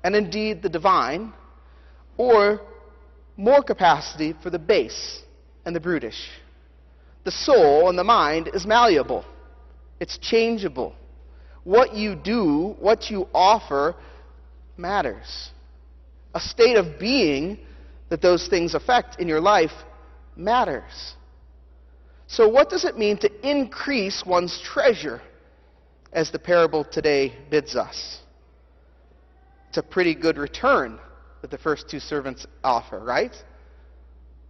and 0.03 0.15
indeed 0.15 0.61
the 0.61 0.69
divine, 0.69 1.33
or 2.17 2.61
more 3.35 3.61
capacity 3.61 4.33
for 4.41 4.49
the 4.49 4.59
base 4.59 5.21
and 5.65 5.75
the 5.75 5.79
brutish. 5.79 6.29
The 7.23 7.31
soul 7.31 7.89
and 7.89 7.97
the 7.97 8.03
mind 8.03 8.49
is 8.53 8.65
malleable, 8.65 9.25
it's 9.99 10.17
changeable. 10.17 10.95
What 11.63 11.93
you 11.93 12.15
do, 12.15 12.75
what 12.79 13.11
you 13.11 13.27
offer, 13.33 13.95
matters. 14.77 15.51
A 16.33 16.39
state 16.39 16.77
of 16.77 16.99
being 16.99 17.59
that 18.09 18.21
those 18.21 18.47
things 18.47 18.73
affect 18.73 19.19
in 19.19 19.27
your 19.27 19.41
life 19.41 19.71
matters. 20.35 21.15
So, 22.27 22.47
what 22.47 22.69
does 22.69 22.85
it 22.85 22.97
mean 22.97 23.17
to 23.19 23.49
increase 23.49 24.23
one's 24.25 24.59
treasure, 24.61 25.21
as 26.11 26.31
the 26.31 26.39
parable 26.39 26.83
today 26.83 27.33
bids 27.49 27.75
us? 27.75 28.19
It's 29.69 29.77
a 29.77 29.83
pretty 29.83 30.13
good 30.13 30.37
return 30.37 30.99
that 31.41 31.51
the 31.51 31.57
first 31.57 31.89
two 31.89 31.99
servants 31.99 32.45
offer, 32.63 32.99
right? 32.99 33.35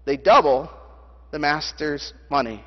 They 0.05 0.17
double 0.17 0.72
the 1.31 1.39
master's 1.39 2.13
money. 2.29 2.63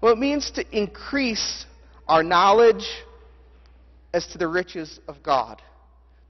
Well, 0.00 0.12
it 0.12 0.18
means 0.18 0.50
to 0.52 0.64
increase 0.76 1.66
our 2.06 2.22
knowledge 2.22 2.86
as 4.12 4.26
to 4.28 4.38
the 4.38 4.48
riches 4.48 5.00
of 5.08 5.22
God, 5.22 5.62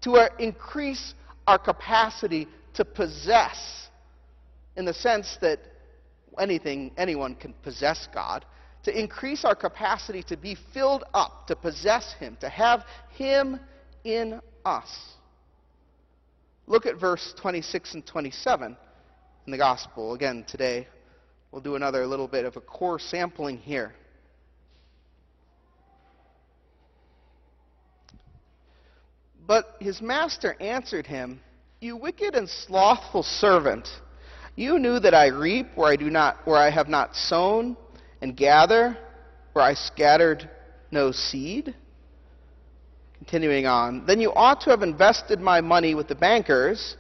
to 0.02 0.12
uh, 0.14 0.28
increase 0.38 1.14
our 1.46 1.58
capacity 1.58 2.48
to 2.74 2.84
possess, 2.84 3.88
in 4.76 4.84
the 4.84 4.94
sense 4.94 5.36
that 5.40 5.58
anything, 6.38 6.90
anyone 6.96 7.34
can 7.34 7.54
possess 7.62 8.08
God, 8.12 8.44
to 8.84 8.98
increase 8.98 9.44
our 9.44 9.54
capacity 9.54 10.22
to 10.24 10.36
be 10.36 10.56
filled 10.74 11.04
up, 11.14 11.46
to 11.46 11.56
possess 11.56 12.14
Him, 12.14 12.36
to 12.40 12.48
have 12.48 12.84
Him 13.10 13.60
in 14.04 14.40
us. 14.64 14.88
Look 16.66 16.86
at 16.86 16.98
verse 16.98 17.34
26 17.40 17.94
and 17.94 18.06
27 18.06 18.76
in 19.46 19.52
the 19.52 19.58
Gospel. 19.58 20.14
Again, 20.14 20.44
today 20.48 20.88
we'll 21.50 21.62
do 21.62 21.76
another 21.76 22.06
little 22.06 22.28
bit 22.28 22.44
of 22.44 22.56
a 22.56 22.60
core 22.60 22.98
sampling 22.98 23.58
here. 23.58 23.94
But 29.46 29.76
his 29.80 30.00
master 30.00 30.56
answered 30.60 31.06
him, 31.06 31.40
You 31.80 31.96
wicked 31.96 32.34
and 32.34 32.48
slothful 32.48 33.22
servant, 33.22 33.88
you 34.54 34.78
knew 34.78 34.98
that 35.00 35.14
I 35.14 35.28
reap 35.28 35.68
where 35.74 35.90
I 35.90 35.96
do 35.96 36.10
not 36.10 36.38
where 36.44 36.58
I 36.58 36.70
have 36.70 36.88
not 36.88 37.16
sown, 37.16 37.76
and 38.20 38.36
gather 38.36 38.96
where 39.52 39.64
I 39.64 39.74
scattered 39.74 40.48
no 40.90 41.10
seed. 41.10 41.74
Continuing 43.18 43.66
on, 43.66 44.04
then 44.06 44.20
you 44.20 44.32
ought 44.34 44.60
to 44.62 44.70
have 44.70 44.82
invested 44.82 45.40
my 45.40 45.60
money 45.60 45.94
with 45.94 46.08
the 46.08 46.14
bankers, 46.14 46.96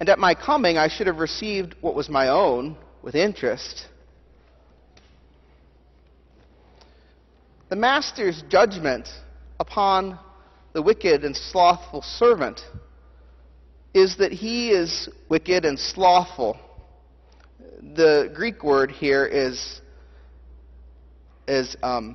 and 0.00 0.08
at 0.08 0.18
my 0.18 0.34
coming 0.34 0.78
I 0.78 0.88
should 0.88 1.06
have 1.06 1.18
received 1.18 1.74
what 1.80 1.94
was 1.94 2.08
my 2.08 2.28
own 2.28 2.76
with 3.02 3.14
interest. 3.14 3.86
The 7.68 7.76
master's 7.76 8.42
judgment 8.48 9.08
upon 9.60 10.18
the 10.72 10.82
wicked 10.82 11.24
and 11.24 11.36
slothful 11.36 12.02
servant 12.02 12.60
is 13.92 14.16
that 14.16 14.32
he 14.32 14.70
is 14.70 15.08
wicked 15.28 15.64
and 15.64 15.78
slothful. 15.78 16.58
The 17.94 18.30
Greek 18.34 18.62
word 18.62 18.90
here 18.90 19.26
is 19.26 19.80
is 21.48 21.76
um, 21.82 22.14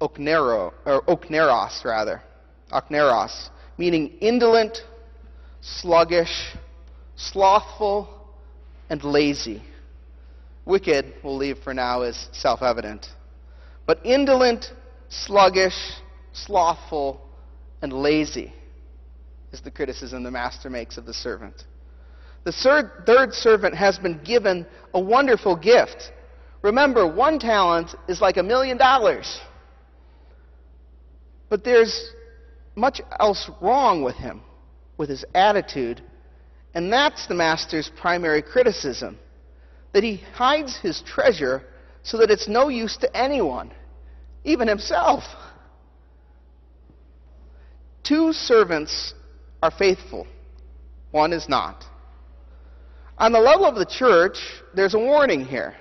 oknero 0.00 0.72
or 0.84 1.02
okneros 1.02 1.84
rather, 1.84 2.22
okneros, 2.70 3.48
meaning 3.78 4.12
indolent, 4.20 4.78
sluggish, 5.60 6.54
slothful, 7.16 8.08
and 8.88 9.02
lazy. 9.02 9.62
Wicked, 10.64 11.14
we'll 11.24 11.36
leave 11.36 11.58
for 11.58 11.74
now, 11.74 12.02
is 12.02 12.28
self-evident, 12.32 13.08
but 13.86 13.98
indolent, 14.04 14.72
sluggish, 15.08 15.74
slothful, 16.32 17.20
and 17.82 17.92
lazy 17.92 18.52
is 19.52 19.60
the 19.60 19.70
criticism 19.70 20.22
the 20.22 20.30
master 20.30 20.70
makes 20.70 20.96
of 20.96 21.04
the 21.04 21.14
servant. 21.14 21.64
The 22.44 22.52
third, 23.06 23.34
servant 23.34 23.74
has 23.76 23.98
been 23.98 24.20
given 24.24 24.66
a 24.94 25.00
wonderful 25.00 25.54
gift. 25.56 26.12
Remember, 26.62 27.06
one 27.06 27.38
talent 27.38 27.94
is 28.08 28.20
like 28.20 28.36
a 28.36 28.42
million 28.42 28.76
dollars. 28.76 29.40
But 31.48 31.64
there's 31.64 32.10
much 32.74 33.00
else 33.20 33.50
wrong 33.60 34.02
with 34.02 34.16
him, 34.16 34.40
with 34.96 35.08
his 35.08 35.24
attitude, 35.34 36.02
and 36.74 36.92
that's 36.92 37.26
the 37.26 37.34
master's 37.34 37.90
primary 38.00 38.42
criticism 38.42 39.18
that 39.92 40.02
he 40.02 40.16
hides 40.34 40.76
his 40.76 41.02
treasure 41.02 41.62
so 42.02 42.16
that 42.18 42.30
it's 42.30 42.48
no 42.48 42.68
use 42.68 42.96
to 42.96 43.16
anyone, 43.16 43.70
even 44.44 44.66
himself. 44.66 45.22
Two 48.04 48.32
servants 48.32 49.14
are 49.62 49.70
faithful, 49.70 50.26
one 51.10 51.32
is 51.32 51.48
not. 51.48 51.84
On 53.18 53.32
the 53.32 53.38
level 53.38 53.66
of 53.66 53.76
the 53.76 53.86
church, 53.86 54.38
there's 54.74 54.94
a 54.94 54.98
warning 54.98 55.44
here. 55.44 55.76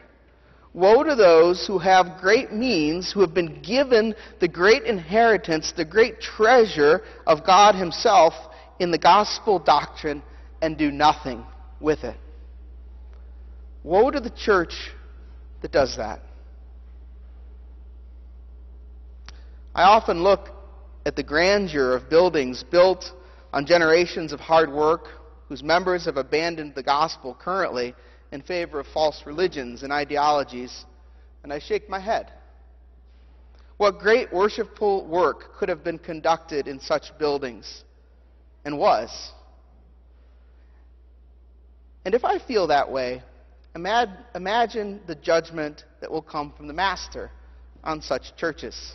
Woe 0.73 1.03
to 1.03 1.15
those 1.15 1.65
who 1.65 1.79
have 1.79 2.21
great 2.21 2.53
means, 2.53 3.12
who 3.12 3.21
have 3.21 3.34
been 3.34 3.62
given 3.62 4.15
the 4.39 4.47
great 4.47 4.84
inheritance, 4.84 5.73
the 5.75 5.84
great 5.84 6.21
treasure 6.21 7.01
of 7.27 7.45
God 7.45 7.75
Himself 7.75 8.34
in 8.79 8.91
the 8.91 8.97
gospel 8.97 9.60
doctrine, 9.60 10.21
and 10.62 10.77
do 10.77 10.91
nothing 10.91 11.43
with 11.79 12.03
it. 12.03 12.15
Woe 13.84 14.12
to 14.12 14.19
the 14.19 14.29
church 14.29 14.91
that 15.62 15.71
does 15.71 15.97
that. 15.97 16.21
I 19.73 19.84
often 19.84 20.21
look 20.21 20.49
at 21.05 21.15
the 21.15 21.23
grandeur 21.23 21.95
of 21.95 22.09
buildings 22.09 22.63
built 22.63 23.11
on 23.53 23.65
generations 23.65 24.31
of 24.31 24.39
hard 24.39 24.71
work 24.71 25.07
whose 25.49 25.63
members 25.63 26.05
have 26.05 26.17
abandoned 26.17 26.75
the 26.75 26.83
gospel 26.83 27.37
currently 27.39 27.93
in 28.31 28.41
favor 28.41 28.79
of 28.79 28.87
false 28.87 29.23
religions 29.25 29.83
and 29.83 29.91
ideologies, 29.91 30.85
and 31.43 31.51
I 31.51 31.59
shake 31.59 31.89
my 31.89 31.99
head. 31.99 32.31
What 33.77 33.99
great 33.99 34.31
worshipful 34.31 35.07
work 35.07 35.57
could 35.57 35.67
have 35.67 35.83
been 35.83 35.97
conducted 35.97 36.67
in 36.67 36.79
such 36.79 37.17
buildings 37.17 37.83
and 38.63 38.77
was. 38.77 39.31
And 42.05 42.13
if 42.13 42.23
I 42.23 42.37
feel 42.37 42.67
that 42.67 42.91
way, 42.91 43.23
imagine 43.75 45.01
the 45.07 45.15
judgment 45.15 45.83
that 45.99 46.11
will 46.11 46.21
come 46.21 46.53
from 46.55 46.67
the 46.67 46.73
Master 46.73 47.31
on 47.83 48.01
such 48.01 48.35
churches. 48.37 48.93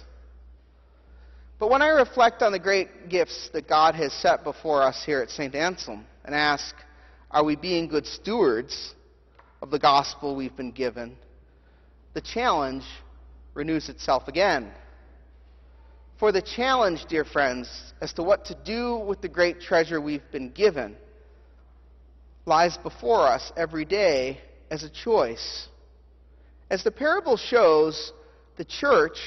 But 1.58 1.70
when 1.70 1.80
I 1.80 1.88
reflect 1.88 2.42
on 2.42 2.52
the 2.52 2.58
great 2.58 3.08
gifts 3.08 3.48
that 3.52 3.68
God 3.68 3.94
has 3.94 4.12
set 4.12 4.44
before 4.44 4.82
us 4.82 5.02
here 5.04 5.20
at 5.20 5.30
St. 5.30 5.54
Anselm 5.54 6.04
and 6.24 6.34
ask, 6.34 6.74
are 7.30 7.44
we 7.44 7.56
being 7.56 7.88
good 7.88 8.06
stewards 8.06 8.94
of 9.62 9.70
the 9.70 9.78
gospel 9.78 10.36
we've 10.36 10.56
been 10.56 10.72
given? 10.72 11.16
The 12.12 12.20
challenge 12.20 12.84
renews 13.54 13.88
itself 13.88 14.28
again. 14.28 14.70
For 16.18 16.30
the 16.30 16.42
challenge, 16.42 17.06
dear 17.08 17.24
friends, 17.24 17.68
as 18.00 18.12
to 18.14 18.22
what 18.22 18.44
to 18.46 18.54
do 18.64 18.96
with 18.96 19.22
the 19.22 19.28
great 19.28 19.60
treasure 19.60 20.00
we've 20.00 20.30
been 20.30 20.50
given 20.50 20.96
lies 22.44 22.76
before 22.76 23.26
us 23.26 23.52
every 23.56 23.84
day 23.84 24.40
as 24.70 24.82
a 24.82 24.90
choice. 24.90 25.68
As 26.70 26.84
the 26.84 26.90
parable 26.90 27.36
shows, 27.36 28.12
the 28.56 28.64
church 28.64 29.18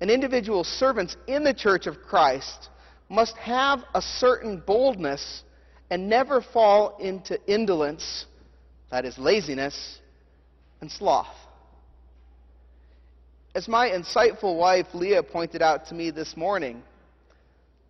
and 0.00 0.10
individual 0.10 0.64
servants 0.64 1.16
in 1.26 1.44
the 1.44 1.54
church 1.54 1.86
of 1.86 2.02
Christ 2.02 2.68
must 3.08 3.36
have 3.36 3.82
a 3.94 4.02
certain 4.02 4.62
boldness 4.64 5.42
and 5.90 6.08
never 6.08 6.40
fall 6.40 6.98
into 6.98 7.38
indolence, 7.50 8.26
that 8.90 9.04
is, 9.04 9.18
laziness, 9.18 9.98
and 10.80 10.90
sloth. 10.90 11.34
As 13.54 13.66
my 13.66 13.90
insightful 13.90 14.56
wife 14.56 14.86
Leah 14.94 15.22
pointed 15.22 15.62
out 15.62 15.86
to 15.86 15.94
me 15.94 16.10
this 16.10 16.36
morning, 16.36 16.82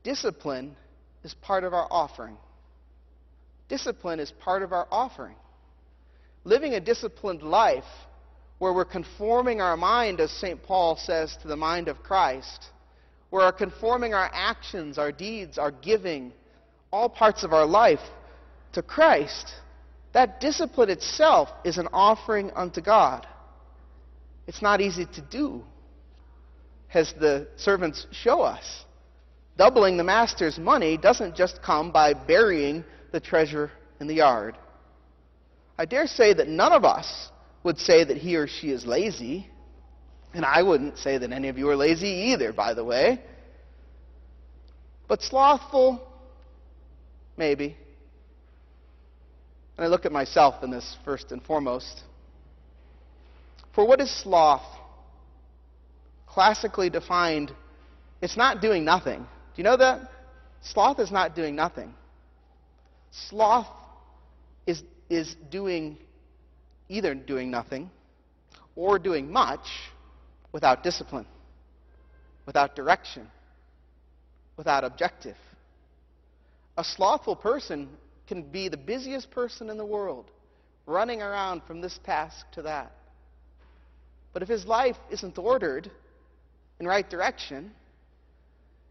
discipline 0.04 0.76
is 1.24 1.34
part 1.34 1.64
of 1.64 1.74
our 1.74 1.88
offering. 1.90 2.36
Discipline 3.68 4.20
is 4.20 4.30
part 4.30 4.62
of 4.62 4.72
our 4.72 4.86
offering. 4.90 5.34
Living 6.44 6.74
a 6.74 6.80
disciplined 6.80 7.42
life 7.42 7.84
where 8.58 8.72
we're 8.72 8.84
conforming 8.84 9.60
our 9.60 9.76
mind, 9.76 10.20
as 10.20 10.30
St. 10.32 10.62
Paul 10.62 10.96
says, 10.96 11.36
to 11.42 11.48
the 11.48 11.56
mind 11.56 11.88
of 11.88 12.02
Christ, 12.02 12.66
where 13.30 13.46
we're 13.46 13.52
conforming 13.52 14.14
our 14.14 14.30
actions, 14.32 14.98
our 14.98 15.12
deeds, 15.12 15.58
our 15.58 15.70
giving, 15.70 16.32
all 16.92 17.08
parts 17.08 17.44
of 17.44 17.52
our 17.52 17.66
life 17.66 18.00
to 18.72 18.82
Christ, 18.82 19.52
that 20.12 20.40
discipline 20.40 20.90
itself 20.90 21.48
is 21.64 21.78
an 21.78 21.88
offering 21.92 22.50
unto 22.52 22.80
God. 22.80 23.26
It's 24.46 24.62
not 24.62 24.80
easy 24.80 25.06
to 25.06 25.20
do, 25.20 25.62
as 26.92 27.12
the 27.20 27.48
servants 27.56 28.06
show 28.10 28.40
us. 28.40 28.84
Doubling 29.56 29.96
the 29.96 30.04
master's 30.04 30.58
money 30.58 30.96
doesn't 30.96 31.36
just 31.36 31.62
come 31.62 31.92
by 31.92 32.14
burying 32.14 32.84
the 33.12 33.20
treasure 33.20 33.70
in 34.00 34.06
the 34.06 34.14
yard. 34.14 34.56
I 35.76 35.84
dare 35.84 36.06
say 36.06 36.32
that 36.32 36.48
none 36.48 36.72
of 36.72 36.84
us 36.84 37.30
would 37.68 37.78
say 37.78 38.02
that 38.02 38.16
he 38.16 38.34
or 38.34 38.46
she 38.46 38.70
is 38.70 38.86
lazy. 38.86 39.46
And 40.32 40.42
I 40.42 40.62
wouldn't 40.62 40.96
say 40.96 41.18
that 41.18 41.32
any 41.32 41.48
of 41.48 41.58
you 41.58 41.68
are 41.68 41.76
lazy 41.76 42.32
either, 42.32 42.50
by 42.50 42.72
the 42.72 42.82
way. 42.82 43.20
But 45.06 45.20
slothful, 45.20 46.00
maybe. 47.36 47.76
And 49.76 49.84
I 49.84 49.88
look 49.88 50.06
at 50.06 50.12
myself 50.12 50.64
in 50.64 50.70
this 50.70 50.96
first 51.04 51.30
and 51.30 51.42
foremost. 51.42 52.04
For 53.74 53.86
what 53.86 54.00
is 54.00 54.10
sloth? 54.22 54.64
Classically 56.26 56.88
defined, 56.88 57.52
it's 58.22 58.38
not 58.38 58.62
doing 58.62 58.82
nothing. 58.82 59.18
Do 59.20 59.56
you 59.56 59.64
know 59.64 59.76
that? 59.76 60.10
Sloth 60.62 61.00
is 61.00 61.12
not 61.12 61.36
doing 61.36 61.54
nothing. 61.54 61.92
Sloth 63.10 63.68
is, 64.66 64.82
is 65.10 65.36
doing 65.50 65.98
either 66.88 67.14
doing 67.14 67.50
nothing 67.50 67.90
or 68.76 68.98
doing 68.98 69.30
much 69.30 69.66
without 70.52 70.82
discipline, 70.82 71.26
without 72.46 72.74
direction, 72.74 73.26
without 74.56 74.84
objective. 74.84 75.36
A 76.76 76.84
slothful 76.84 77.36
person 77.36 77.88
can 78.26 78.42
be 78.42 78.68
the 78.68 78.76
busiest 78.76 79.30
person 79.30 79.70
in 79.70 79.76
the 79.76 79.84
world, 79.84 80.30
running 80.86 81.22
around 81.22 81.62
from 81.64 81.80
this 81.80 81.98
task 82.04 82.46
to 82.52 82.62
that. 82.62 82.92
But 84.32 84.42
if 84.42 84.48
his 84.48 84.66
life 84.66 84.96
isn't 85.10 85.38
ordered 85.38 85.90
in 86.78 86.86
right 86.86 87.08
direction, 87.08 87.72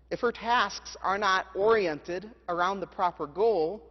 if 0.09 0.19
her 0.21 0.31
tasks 0.31 0.95
are 1.01 1.17
not 1.17 1.47
oriented 1.55 2.29
around 2.49 2.79
the 2.79 2.87
proper 2.87 3.27
goal, 3.27 3.81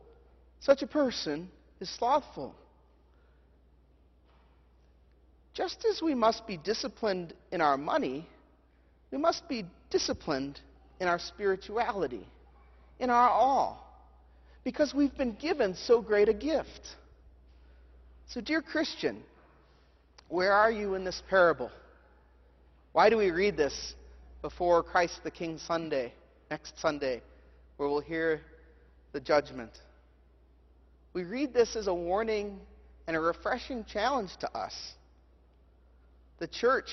such 0.60 0.82
a 0.82 0.86
person 0.86 1.50
is 1.80 1.88
slothful. 1.90 2.54
Just 5.56 5.86
as 5.90 6.02
we 6.02 6.14
must 6.14 6.46
be 6.46 6.58
disciplined 6.58 7.32
in 7.50 7.62
our 7.62 7.78
money, 7.78 8.28
we 9.10 9.16
must 9.16 9.48
be 9.48 9.64
disciplined 9.88 10.60
in 11.00 11.08
our 11.08 11.18
spirituality, 11.18 12.26
in 12.98 13.08
our 13.08 13.30
all, 13.30 13.82
because 14.64 14.92
we've 14.92 15.16
been 15.16 15.32
given 15.32 15.74
so 15.74 16.02
great 16.02 16.28
a 16.28 16.34
gift. 16.34 16.82
So, 18.26 18.42
dear 18.42 18.60
Christian, 18.60 19.22
where 20.28 20.52
are 20.52 20.70
you 20.70 20.94
in 20.94 21.04
this 21.04 21.22
parable? 21.30 21.70
Why 22.92 23.08
do 23.08 23.16
we 23.16 23.30
read 23.30 23.56
this 23.56 23.94
before 24.42 24.82
Christ 24.82 25.20
the 25.24 25.30
King 25.30 25.56
Sunday, 25.56 26.12
next 26.50 26.78
Sunday, 26.78 27.22
where 27.78 27.88
we'll 27.88 28.00
hear 28.00 28.42
the 29.12 29.20
judgment? 29.20 29.70
We 31.14 31.24
read 31.24 31.54
this 31.54 31.76
as 31.76 31.86
a 31.86 31.94
warning 31.94 32.60
and 33.06 33.16
a 33.16 33.20
refreshing 33.20 33.86
challenge 33.86 34.36
to 34.40 34.54
us. 34.54 34.74
The 36.38 36.46
church, 36.46 36.90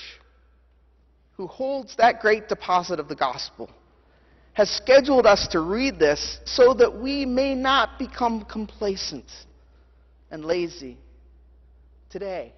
who 1.36 1.46
holds 1.46 1.96
that 1.96 2.20
great 2.20 2.48
deposit 2.48 2.98
of 2.98 3.08
the 3.08 3.14
gospel, 3.14 3.70
has 4.54 4.70
scheduled 4.70 5.26
us 5.26 5.48
to 5.48 5.60
read 5.60 5.98
this 5.98 6.38
so 6.44 6.74
that 6.74 7.00
we 7.00 7.26
may 7.26 7.54
not 7.54 7.98
become 7.98 8.44
complacent 8.44 9.30
and 10.30 10.44
lazy 10.44 10.96
today 12.08 12.52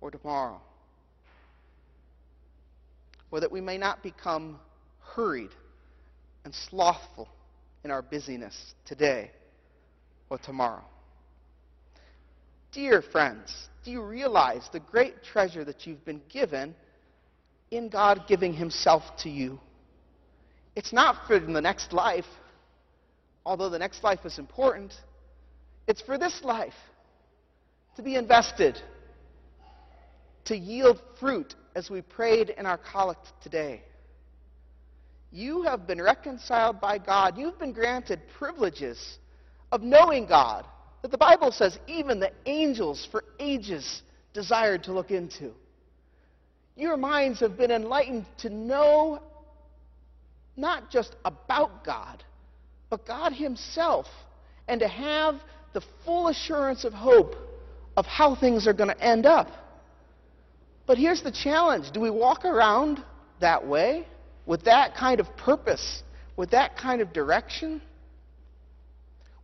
or 0.00 0.10
tomorrow, 0.10 0.60
or 3.30 3.40
that 3.40 3.50
we 3.50 3.60
may 3.60 3.78
not 3.78 4.02
become 4.02 4.58
hurried 5.00 5.50
and 6.44 6.54
slothful 6.54 7.28
in 7.84 7.90
our 7.90 8.02
busyness 8.02 8.74
today 8.84 9.30
or 10.28 10.38
tomorrow. 10.38 10.84
Dear 12.72 13.00
friends, 13.00 13.68
do 13.86 13.92
you 13.92 14.02
realize 14.02 14.68
the 14.72 14.80
great 14.80 15.22
treasure 15.22 15.64
that 15.64 15.86
you've 15.86 16.04
been 16.04 16.20
given 16.28 16.74
in 17.70 17.88
God 17.88 18.22
giving 18.26 18.52
Himself 18.52 19.04
to 19.18 19.30
you? 19.30 19.60
It's 20.74 20.92
not 20.92 21.28
for 21.28 21.38
the 21.38 21.60
next 21.60 21.92
life, 21.92 22.26
although 23.46 23.70
the 23.70 23.78
next 23.78 24.02
life 24.02 24.18
is 24.24 24.40
important. 24.40 24.92
It's 25.86 26.02
for 26.02 26.18
this 26.18 26.42
life 26.42 26.74
to 27.94 28.02
be 28.02 28.16
invested, 28.16 28.76
to 30.46 30.56
yield 30.56 31.00
fruit 31.20 31.54
as 31.76 31.88
we 31.88 32.02
prayed 32.02 32.50
in 32.50 32.66
our 32.66 32.78
collect 32.78 33.28
today. 33.40 33.82
You 35.30 35.62
have 35.62 35.86
been 35.86 36.02
reconciled 36.02 36.80
by 36.80 36.98
God. 36.98 37.38
You've 37.38 37.58
been 37.60 37.72
granted 37.72 38.20
privileges 38.36 39.18
of 39.70 39.82
knowing 39.82 40.26
God 40.26 40.64
that 41.02 41.10
the 41.10 41.18
Bible 41.18 41.52
says 41.52 41.78
even 41.86 42.20
the 42.20 42.32
angels 42.46 43.06
for 43.10 43.24
ages 43.38 44.02
desired 44.32 44.84
to 44.84 44.92
look 44.92 45.10
into. 45.10 45.52
Your 46.76 46.96
minds 46.96 47.40
have 47.40 47.56
been 47.56 47.70
enlightened 47.70 48.26
to 48.38 48.50
know 48.50 49.20
not 50.56 50.90
just 50.90 51.16
about 51.24 51.84
God, 51.84 52.22
but 52.90 53.06
God 53.06 53.32
Himself, 53.32 54.06
and 54.68 54.80
to 54.80 54.88
have 54.88 55.36
the 55.72 55.82
full 56.04 56.28
assurance 56.28 56.84
of 56.84 56.92
hope 56.92 57.34
of 57.96 58.06
how 58.06 58.34
things 58.34 58.66
are 58.66 58.72
going 58.72 58.90
to 58.90 59.02
end 59.02 59.26
up. 59.26 59.50
But 60.86 60.98
here's 60.98 61.22
the 61.22 61.32
challenge 61.32 61.90
do 61.92 62.00
we 62.00 62.10
walk 62.10 62.44
around 62.44 63.02
that 63.40 63.66
way, 63.66 64.06
with 64.46 64.64
that 64.64 64.94
kind 64.94 65.20
of 65.20 65.36
purpose, 65.36 66.02
with 66.36 66.50
that 66.50 66.76
kind 66.76 67.00
of 67.00 67.12
direction? 67.12 67.82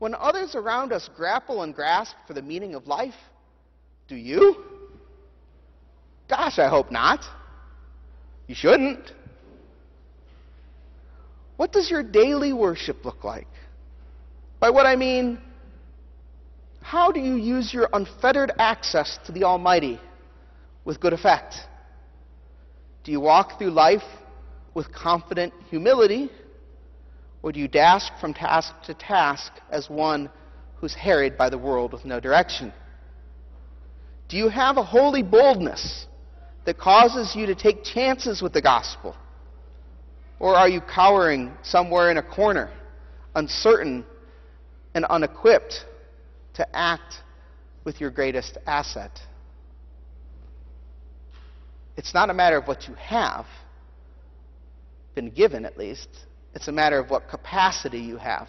When 0.02 0.16
others 0.16 0.56
around 0.56 0.92
us 0.92 1.08
grapple 1.14 1.62
and 1.62 1.72
grasp 1.72 2.16
for 2.26 2.34
the 2.34 2.42
meaning 2.42 2.74
of 2.74 2.88
life, 2.88 3.14
do 4.08 4.16
you? 4.16 4.56
Gosh, 6.28 6.58
I 6.58 6.66
hope 6.66 6.90
not. 6.90 7.20
You 8.48 8.56
shouldn't. 8.56 9.12
What 11.56 11.70
does 11.70 11.88
your 11.88 12.02
daily 12.02 12.52
worship 12.52 13.04
look 13.04 13.22
like? 13.22 13.46
By 14.58 14.70
what 14.70 14.86
I 14.86 14.96
mean, 14.96 15.38
how 16.80 17.12
do 17.12 17.20
you 17.20 17.36
use 17.36 17.72
your 17.72 17.88
unfettered 17.92 18.50
access 18.58 19.20
to 19.26 19.30
the 19.30 19.44
Almighty 19.44 20.00
with 20.84 20.98
good 20.98 21.12
effect? 21.12 21.54
Do 23.04 23.12
you 23.12 23.20
walk 23.20 23.56
through 23.56 23.70
life 23.70 24.02
with 24.74 24.92
confident 24.92 25.54
humility? 25.70 26.28
Or 27.42 27.52
do 27.52 27.58
you 27.58 27.68
dash 27.68 28.10
from 28.20 28.34
task 28.34 28.72
to 28.84 28.94
task 28.94 29.52
as 29.70 29.90
one 29.90 30.30
who's 30.76 30.94
harried 30.94 31.36
by 31.36 31.50
the 31.50 31.58
world 31.58 31.92
with 31.92 32.04
no 32.04 32.20
direction? 32.20 32.72
Do 34.28 34.36
you 34.36 34.48
have 34.48 34.76
a 34.76 34.82
holy 34.82 35.22
boldness 35.22 36.06
that 36.64 36.78
causes 36.78 37.34
you 37.34 37.46
to 37.46 37.54
take 37.54 37.84
chances 37.84 38.40
with 38.40 38.52
the 38.52 38.62
gospel? 38.62 39.16
Or 40.38 40.54
are 40.54 40.68
you 40.68 40.80
cowering 40.80 41.52
somewhere 41.62 42.10
in 42.10 42.18
a 42.18 42.22
corner, 42.22 42.70
uncertain 43.34 44.04
and 44.94 45.04
unequipped 45.04 45.84
to 46.54 46.76
act 46.76 47.14
with 47.84 48.00
your 48.00 48.10
greatest 48.10 48.58
asset? 48.66 49.20
It's 51.96 52.14
not 52.14 52.30
a 52.30 52.34
matter 52.34 52.56
of 52.56 52.66
what 52.66 52.88
you 52.88 52.94
have, 52.94 53.46
been 55.14 55.30
given 55.30 55.64
at 55.64 55.76
least. 55.76 56.08
It's 56.54 56.68
a 56.68 56.72
matter 56.72 56.98
of 56.98 57.10
what 57.10 57.28
capacity 57.28 57.98
you 57.98 58.16
have 58.16 58.48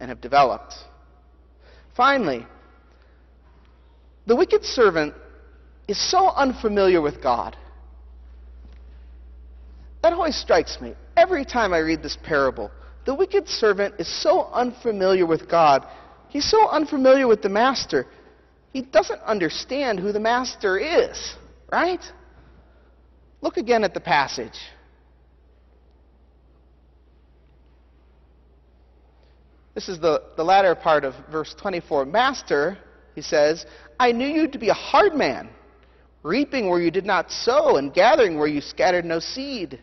and 0.00 0.10
have 0.10 0.20
developed. 0.20 0.74
Finally, 1.96 2.46
the 4.26 4.36
wicked 4.36 4.64
servant 4.64 5.14
is 5.88 5.98
so 6.10 6.28
unfamiliar 6.30 7.00
with 7.00 7.22
God. 7.22 7.56
That 10.02 10.12
always 10.12 10.36
strikes 10.36 10.80
me. 10.80 10.94
Every 11.16 11.44
time 11.44 11.72
I 11.72 11.78
read 11.78 12.02
this 12.02 12.16
parable, 12.22 12.70
the 13.04 13.14
wicked 13.14 13.48
servant 13.48 13.94
is 13.98 14.08
so 14.22 14.46
unfamiliar 14.52 15.26
with 15.26 15.48
God. 15.48 15.86
He's 16.28 16.48
so 16.48 16.68
unfamiliar 16.68 17.26
with 17.26 17.42
the 17.42 17.48
master. 17.48 18.06
He 18.72 18.82
doesn't 18.82 19.20
understand 19.22 20.00
who 20.00 20.12
the 20.12 20.20
master 20.20 20.78
is, 20.78 21.34
right? 21.70 22.02
Look 23.40 23.56
again 23.56 23.84
at 23.84 23.92
the 23.92 24.00
passage. 24.00 24.58
This 29.74 29.88
is 29.88 29.98
the, 29.98 30.22
the 30.36 30.44
latter 30.44 30.74
part 30.74 31.04
of 31.04 31.14
verse 31.30 31.54
24. 31.60 32.04
Master, 32.06 32.76
he 33.14 33.22
says, 33.22 33.64
I 33.98 34.12
knew 34.12 34.26
you 34.26 34.48
to 34.48 34.58
be 34.58 34.68
a 34.68 34.74
hard 34.74 35.14
man, 35.14 35.48
reaping 36.22 36.68
where 36.68 36.80
you 36.80 36.90
did 36.90 37.06
not 37.06 37.30
sow, 37.30 37.76
and 37.76 37.92
gathering 37.92 38.38
where 38.38 38.48
you 38.48 38.60
scattered 38.60 39.04
no 39.04 39.18
seed. 39.18 39.80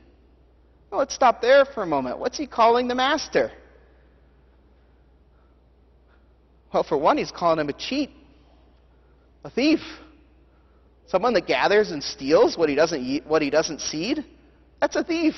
Well, 0.91 0.99
let's 0.99 1.15
stop 1.15 1.41
there 1.41 1.65
for 1.65 1.83
a 1.83 1.87
moment. 1.87 2.19
What's 2.19 2.37
he 2.37 2.45
calling 2.45 2.87
the 2.87 2.95
master? 2.95 3.51
Well, 6.73 6.83
for 6.83 6.97
one, 6.97 7.17
he's 7.17 7.31
calling 7.31 7.59
him 7.59 7.69
a 7.69 7.73
cheat, 7.73 8.11
a 9.43 9.49
thief, 9.49 9.79
someone 11.07 11.33
that 11.33 11.47
gathers 11.47 11.89
and 11.89 12.03
steals 12.03 12.57
what 12.57 12.69
he 12.69 12.75
doesn't, 12.75 13.03
eat, 13.03 13.25
what 13.25 13.41
he 13.41 13.49
doesn't 13.49 13.81
seed. 13.81 14.23
That's 14.79 14.95
a 14.95 15.03
thief. 15.03 15.33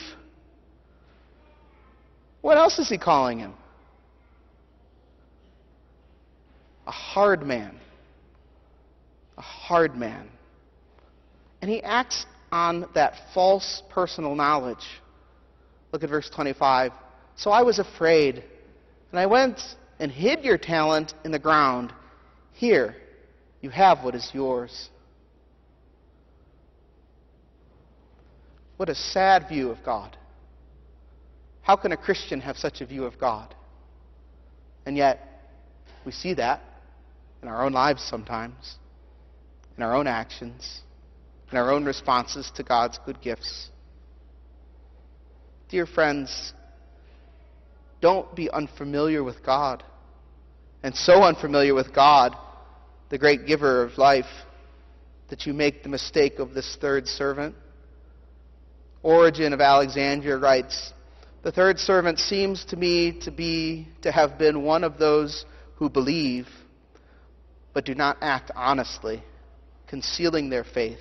What 2.42 2.58
else 2.58 2.80
is 2.80 2.90
he 2.90 2.98
calling 2.98 3.40
him? 3.40 3.54
a 6.88 6.92
hard 6.92 7.44
man. 7.44 7.78
A 9.38 9.42
hard 9.42 9.96
man. 9.96 10.28
And 11.62 11.70
he 11.70 11.82
acts 11.84 12.26
on 12.52 12.88
that 12.96 13.14
false 13.34 13.84
personal 13.90 14.36
knowledge. 14.36 14.86
Look 15.92 16.04
at 16.04 16.10
verse 16.10 16.30
25. 16.30 16.92
So 17.36 17.52
I 17.52 17.62
was 17.64 17.80
afraid, 17.80 18.44
and 19.12 19.20
I 19.20 19.26
went 19.26 19.60
and 20.00 20.12
hid 20.12 20.44
your 20.44 20.58
talent 20.58 21.14
in 21.24 21.32
the 21.32 21.40
ground. 21.40 21.94
Here, 22.54 22.96
you 23.62 23.70
have 23.70 24.04
what 24.04 24.16
is 24.16 24.30
yours. 24.34 24.90
What 28.78 28.90
a 28.90 28.96
sad 28.96 29.48
view 29.48 29.70
of 29.70 29.84
God. 29.84 30.18
How 31.62 31.76
can 31.76 31.92
a 31.92 31.98
Christian 31.98 32.42
have 32.42 32.58
such 32.58 32.82
a 32.82 32.86
view 32.86 33.06
of 33.06 33.20
God? 33.20 33.54
And 34.86 34.98
yet, 34.98 35.46
we 36.06 36.12
see 36.12 36.34
that 36.34 36.62
in 37.42 37.48
our 37.48 37.66
own 37.66 37.74
lives 37.74 38.04
sometimes, 38.04 38.76
in 39.78 39.84
our 39.84 39.96
own 39.96 40.08
actions, 40.08 40.82
in 41.52 41.58
our 41.58 41.72
own 41.72 41.86
responses 41.86 42.52
to 42.56 42.64
God's 42.64 43.00
good 43.06 43.22
gifts. 43.22 43.70
Dear 45.70 45.86
friends, 45.86 46.54
don't 48.02 48.36
be 48.36 48.50
unfamiliar 48.50 49.24
with 49.24 49.44
God. 49.44 49.84
And 50.84 50.96
so 50.96 51.24
unfamiliar 51.24 51.74
with 51.74 51.94
God, 51.94 52.36
the 53.10 53.18
great 53.18 53.46
giver 53.46 53.84
of 53.84 53.98
life, 53.98 54.26
that 55.30 55.46
you 55.46 55.54
make 55.54 55.84
the 55.84 55.90
mistake 55.90 56.40
of 56.40 56.54
this 56.54 56.78
third 56.82 57.08
servant. 57.08 57.56
Origen 59.04 59.54
of 59.54 59.62
Alexandria 59.62 60.38
writes, 60.38 60.94
the 61.44 61.52
third 61.52 61.80
servant 61.80 62.20
seems 62.20 62.66
to 62.66 62.76
me 62.76 63.20
to 63.22 63.32
be 63.32 63.88
to 64.04 64.12
have 64.12 64.38
been 64.38 64.64
one 64.64 64.84
of 64.84 65.00
those 65.00 65.46
who 65.76 65.90
believe 65.90 66.48
but 67.74 67.86
do 67.86 67.96
not 67.96 68.18
act 68.22 68.52
honestly, 68.56 69.24
concealing 69.88 70.50
their 70.50 70.64
faith 70.64 71.00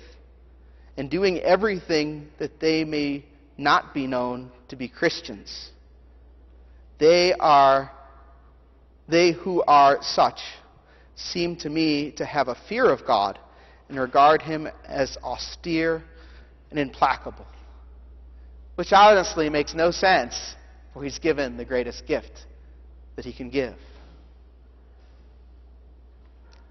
and 0.97 1.09
doing 1.09 1.39
everything 1.39 2.27
that 2.39 2.59
they 2.59 2.83
may 2.83 3.25
not 3.57 3.93
be 3.93 4.07
known 4.07 4.51
to 4.69 4.75
be 4.75 4.87
Christians. 4.87 5.71
They 6.99 7.33
are 7.33 7.91
they 9.07 9.31
who 9.31 9.61
are 9.63 9.97
such 10.01 10.39
seem 11.15 11.55
to 11.57 11.69
me 11.69 12.11
to 12.11 12.25
have 12.25 12.47
a 12.47 12.55
fear 12.69 12.89
of 12.89 13.05
God 13.05 13.37
and 13.89 13.99
regard 13.99 14.41
him 14.41 14.67
as 14.85 15.17
austere 15.23 16.03
and 16.69 16.79
implacable 16.79 17.45
which 18.81 18.93
honestly 18.93 19.47
makes 19.47 19.73
no 19.73 19.91
sense, 19.91 20.55
for 20.91 21.03
he's 21.03 21.19
given 21.19 21.55
the 21.55 21.63
greatest 21.63 22.07
gift 22.07 22.47
that 23.15 23.25
he 23.25 23.31
can 23.31 23.49
give. 23.49 23.75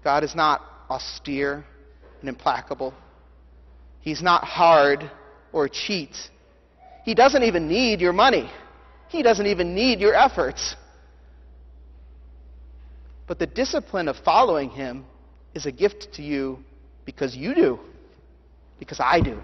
God 0.03 0.23
is 0.23 0.35
not 0.35 0.61
austere 0.89 1.63
and 2.19 2.29
implacable. 2.29 2.93
He's 4.01 4.21
not 4.21 4.43
hard 4.43 5.09
or 5.53 5.69
cheat. 5.69 6.15
He 7.03 7.13
doesn't 7.13 7.43
even 7.43 7.67
need 7.67 8.01
your 8.01 8.13
money. 8.13 8.49
He 9.09 9.21
doesn't 9.21 9.45
even 9.45 9.75
need 9.75 9.99
your 9.99 10.15
efforts. 10.15 10.75
But 13.27 13.39
the 13.39 13.47
discipline 13.47 14.07
of 14.07 14.17
following 14.17 14.69
him 14.69 15.05
is 15.53 15.65
a 15.65 15.71
gift 15.71 16.13
to 16.13 16.21
you 16.21 16.59
because 17.05 17.35
you 17.35 17.53
do, 17.53 17.79
because 18.79 18.99
I 18.99 19.21
do 19.21 19.41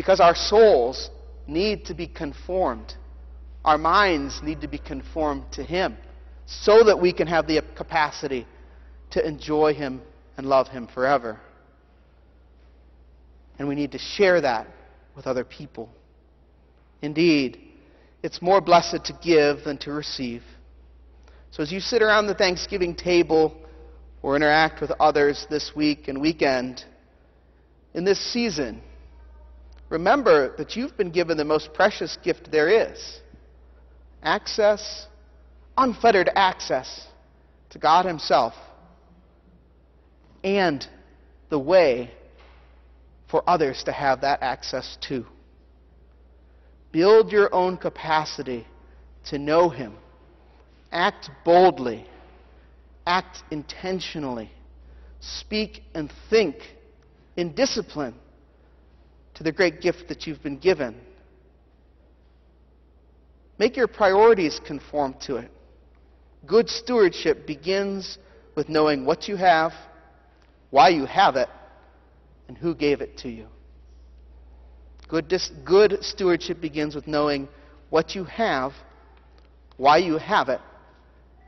because 0.00 0.18
our 0.18 0.34
souls 0.34 1.10
need 1.46 1.84
to 1.84 1.92
be 1.92 2.06
conformed. 2.06 2.94
Our 3.66 3.76
minds 3.76 4.40
need 4.42 4.62
to 4.62 4.66
be 4.66 4.78
conformed 4.78 5.44
to 5.52 5.62
Him 5.62 5.94
so 6.46 6.82
that 6.84 6.98
we 6.98 7.12
can 7.12 7.26
have 7.26 7.46
the 7.46 7.60
capacity 7.76 8.46
to 9.10 9.26
enjoy 9.26 9.74
Him 9.74 10.00
and 10.36 10.46
love 10.46 10.68
Him 10.68 10.86
forever. 10.86 11.40
And 13.58 13.68
we 13.68 13.74
need 13.74 13.92
to 13.92 13.98
share 13.98 14.40
that 14.40 14.66
with 15.16 15.26
other 15.26 15.44
people. 15.44 15.90
Indeed, 17.02 17.60
it's 18.22 18.40
more 18.40 18.60
blessed 18.60 19.04
to 19.04 19.18
give 19.22 19.64
than 19.64 19.78
to 19.78 19.92
receive. 19.92 20.42
So 21.50 21.62
as 21.62 21.72
you 21.72 21.80
sit 21.80 22.02
around 22.02 22.26
the 22.26 22.34
Thanksgiving 22.34 22.94
table 22.94 23.56
or 24.22 24.36
interact 24.36 24.80
with 24.80 24.90
others 25.00 25.46
this 25.50 25.72
week 25.74 26.08
and 26.08 26.20
weekend, 26.20 26.84
in 27.94 28.04
this 28.04 28.20
season, 28.32 28.80
remember 29.88 30.56
that 30.56 30.76
you've 30.76 30.96
been 30.96 31.10
given 31.10 31.36
the 31.36 31.44
most 31.44 31.72
precious 31.74 32.16
gift 32.22 32.50
there 32.50 32.68
is 32.68 33.20
access, 34.22 35.06
unfettered 35.76 36.30
access 36.36 37.06
to 37.70 37.78
God 37.78 38.04
Himself, 38.04 38.52
and 40.42 40.86
the 41.48 41.58
way 41.58 42.10
for 43.30 43.42
others 43.48 43.84
to 43.84 43.92
have 43.92 44.22
that 44.22 44.42
access 44.42 44.96
too. 45.00 45.24
Build 46.92 47.30
your 47.30 47.54
own 47.54 47.76
capacity 47.76 48.66
to 49.26 49.38
know 49.38 49.68
Him. 49.68 49.94
Act 50.90 51.30
boldly. 51.44 52.06
Act 53.06 53.42
intentionally. 53.50 54.50
Speak 55.20 55.82
and 55.94 56.12
think 56.28 56.56
in 57.36 57.54
discipline 57.54 58.14
to 59.34 59.42
the 59.42 59.52
great 59.52 59.80
gift 59.80 60.08
that 60.08 60.26
you've 60.26 60.42
been 60.42 60.58
given. 60.58 60.96
Make 63.58 63.76
your 63.76 63.88
priorities 63.88 64.60
conform 64.66 65.14
to 65.26 65.36
it. 65.36 65.50
Good 66.46 66.68
stewardship 66.68 67.46
begins 67.46 68.18
with 68.54 68.68
knowing 68.68 69.04
what 69.04 69.28
you 69.28 69.36
have, 69.36 69.72
why 70.70 70.88
you 70.88 71.04
have 71.06 71.36
it, 71.36 71.48
and 72.48 72.56
who 72.56 72.74
gave 72.74 73.00
it 73.00 73.18
to 73.18 73.28
you. 73.28 73.46
Good, 75.08 75.28
dis- 75.28 75.50
good 75.64 75.98
stewardship 76.02 76.60
begins 76.60 76.94
with 76.94 77.06
knowing 77.06 77.48
what 77.90 78.14
you 78.14 78.24
have, 78.24 78.72
why 79.76 79.98
you 79.98 80.18
have 80.18 80.48
it, 80.48 80.60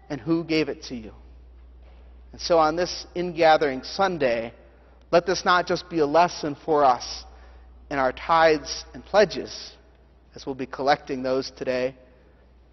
and 0.09 0.21
who 0.21 0.45
gave 0.45 0.69
it 0.69 0.83
to 0.85 0.97
you. 0.97 1.13
And 2.33 2.41
so 2.41 2.59
on 2.59 2.77
this 2.77 3.07
ingathering 3.15 3.83
Sunday, 3.85 4.53
let 5.11 5.27
this 5.27 5.45
not 5.45 5.67
just 5.67 5.89
be 5.89 6.01
a 6.01 6.07
lesson 6.07 6.57
for 6.65 6.85
us 6.85 7.25
in 7.91 7.99
our 7.99 8.13
tithes 8.13 8.85
and 8.95 9.05
pledges, 9.05 9.73
as 10.35 10.47
we'll 10.47 10.55
be 10.55 10.67
collecting 10.67 11.23
those 11.23 11.53
today. 11.57 11.95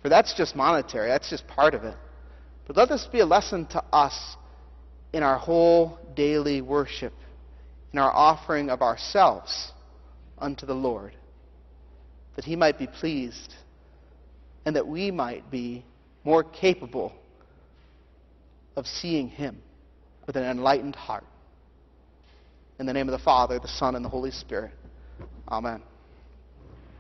For 0.02 0.10
that's 0.10 0.34
just 0.34 0.56
monetary, 0.56 1.10
that's 1.10 1.30
just 1.30 1.46
part 1.48 1.76
of 1.76 1.84
it. 1.84 1.96
But 2.66 2.78
let 2.78 2.90
this 2.90 3.06
be 3.12 3.20
a 3.20 3.26
lesson 3.26 3.66
to 3.68 3.84
us 3.92 4.38
in 5.14 5.24
our 5.24 5.38
whole 5.38 5.98
daily 6.16 6.62
worship, 6.62 7.14
in 7.94 8.00
our 8.00 8.12
offering 8.12 8.70
of 8.70 8.82
ourselves 8.82 9.72
unto 10.38 10.66
the 10.66 10.76
Lord, 10.76 11.14
that 12.36 12.46
He 12.46 12.56
might 12.56 12.78
be 12.78 12.88
pleased 12.88 13.54
and 14.66 14.76
that 14.76 14.88
we 14.88 15.12
might 15.12 15.50
be 15.50 15.84
more 16.24 16.44
capable 16.44 17.14
of 18.76 18.86
seeing 18.86 19.30
Him 19.30 19.62
with 20.28 20.36
an 20.36 20.44
enlightened 20.44 20.96
heart. 20.96 21.26
In 22.80 22.86
the 22.86 22.94
name 22.94 23.08
of 23.08 23.12
the 23.12 23.24
Father, 23.24 23.60
the 23.60 23.68
Son, 23.68 23.96
and 23.96 24.06
the 24.06 24.10
Holy 24.10 24.32
Spirit. 24.32 24.72
Amen. 25.50 25.82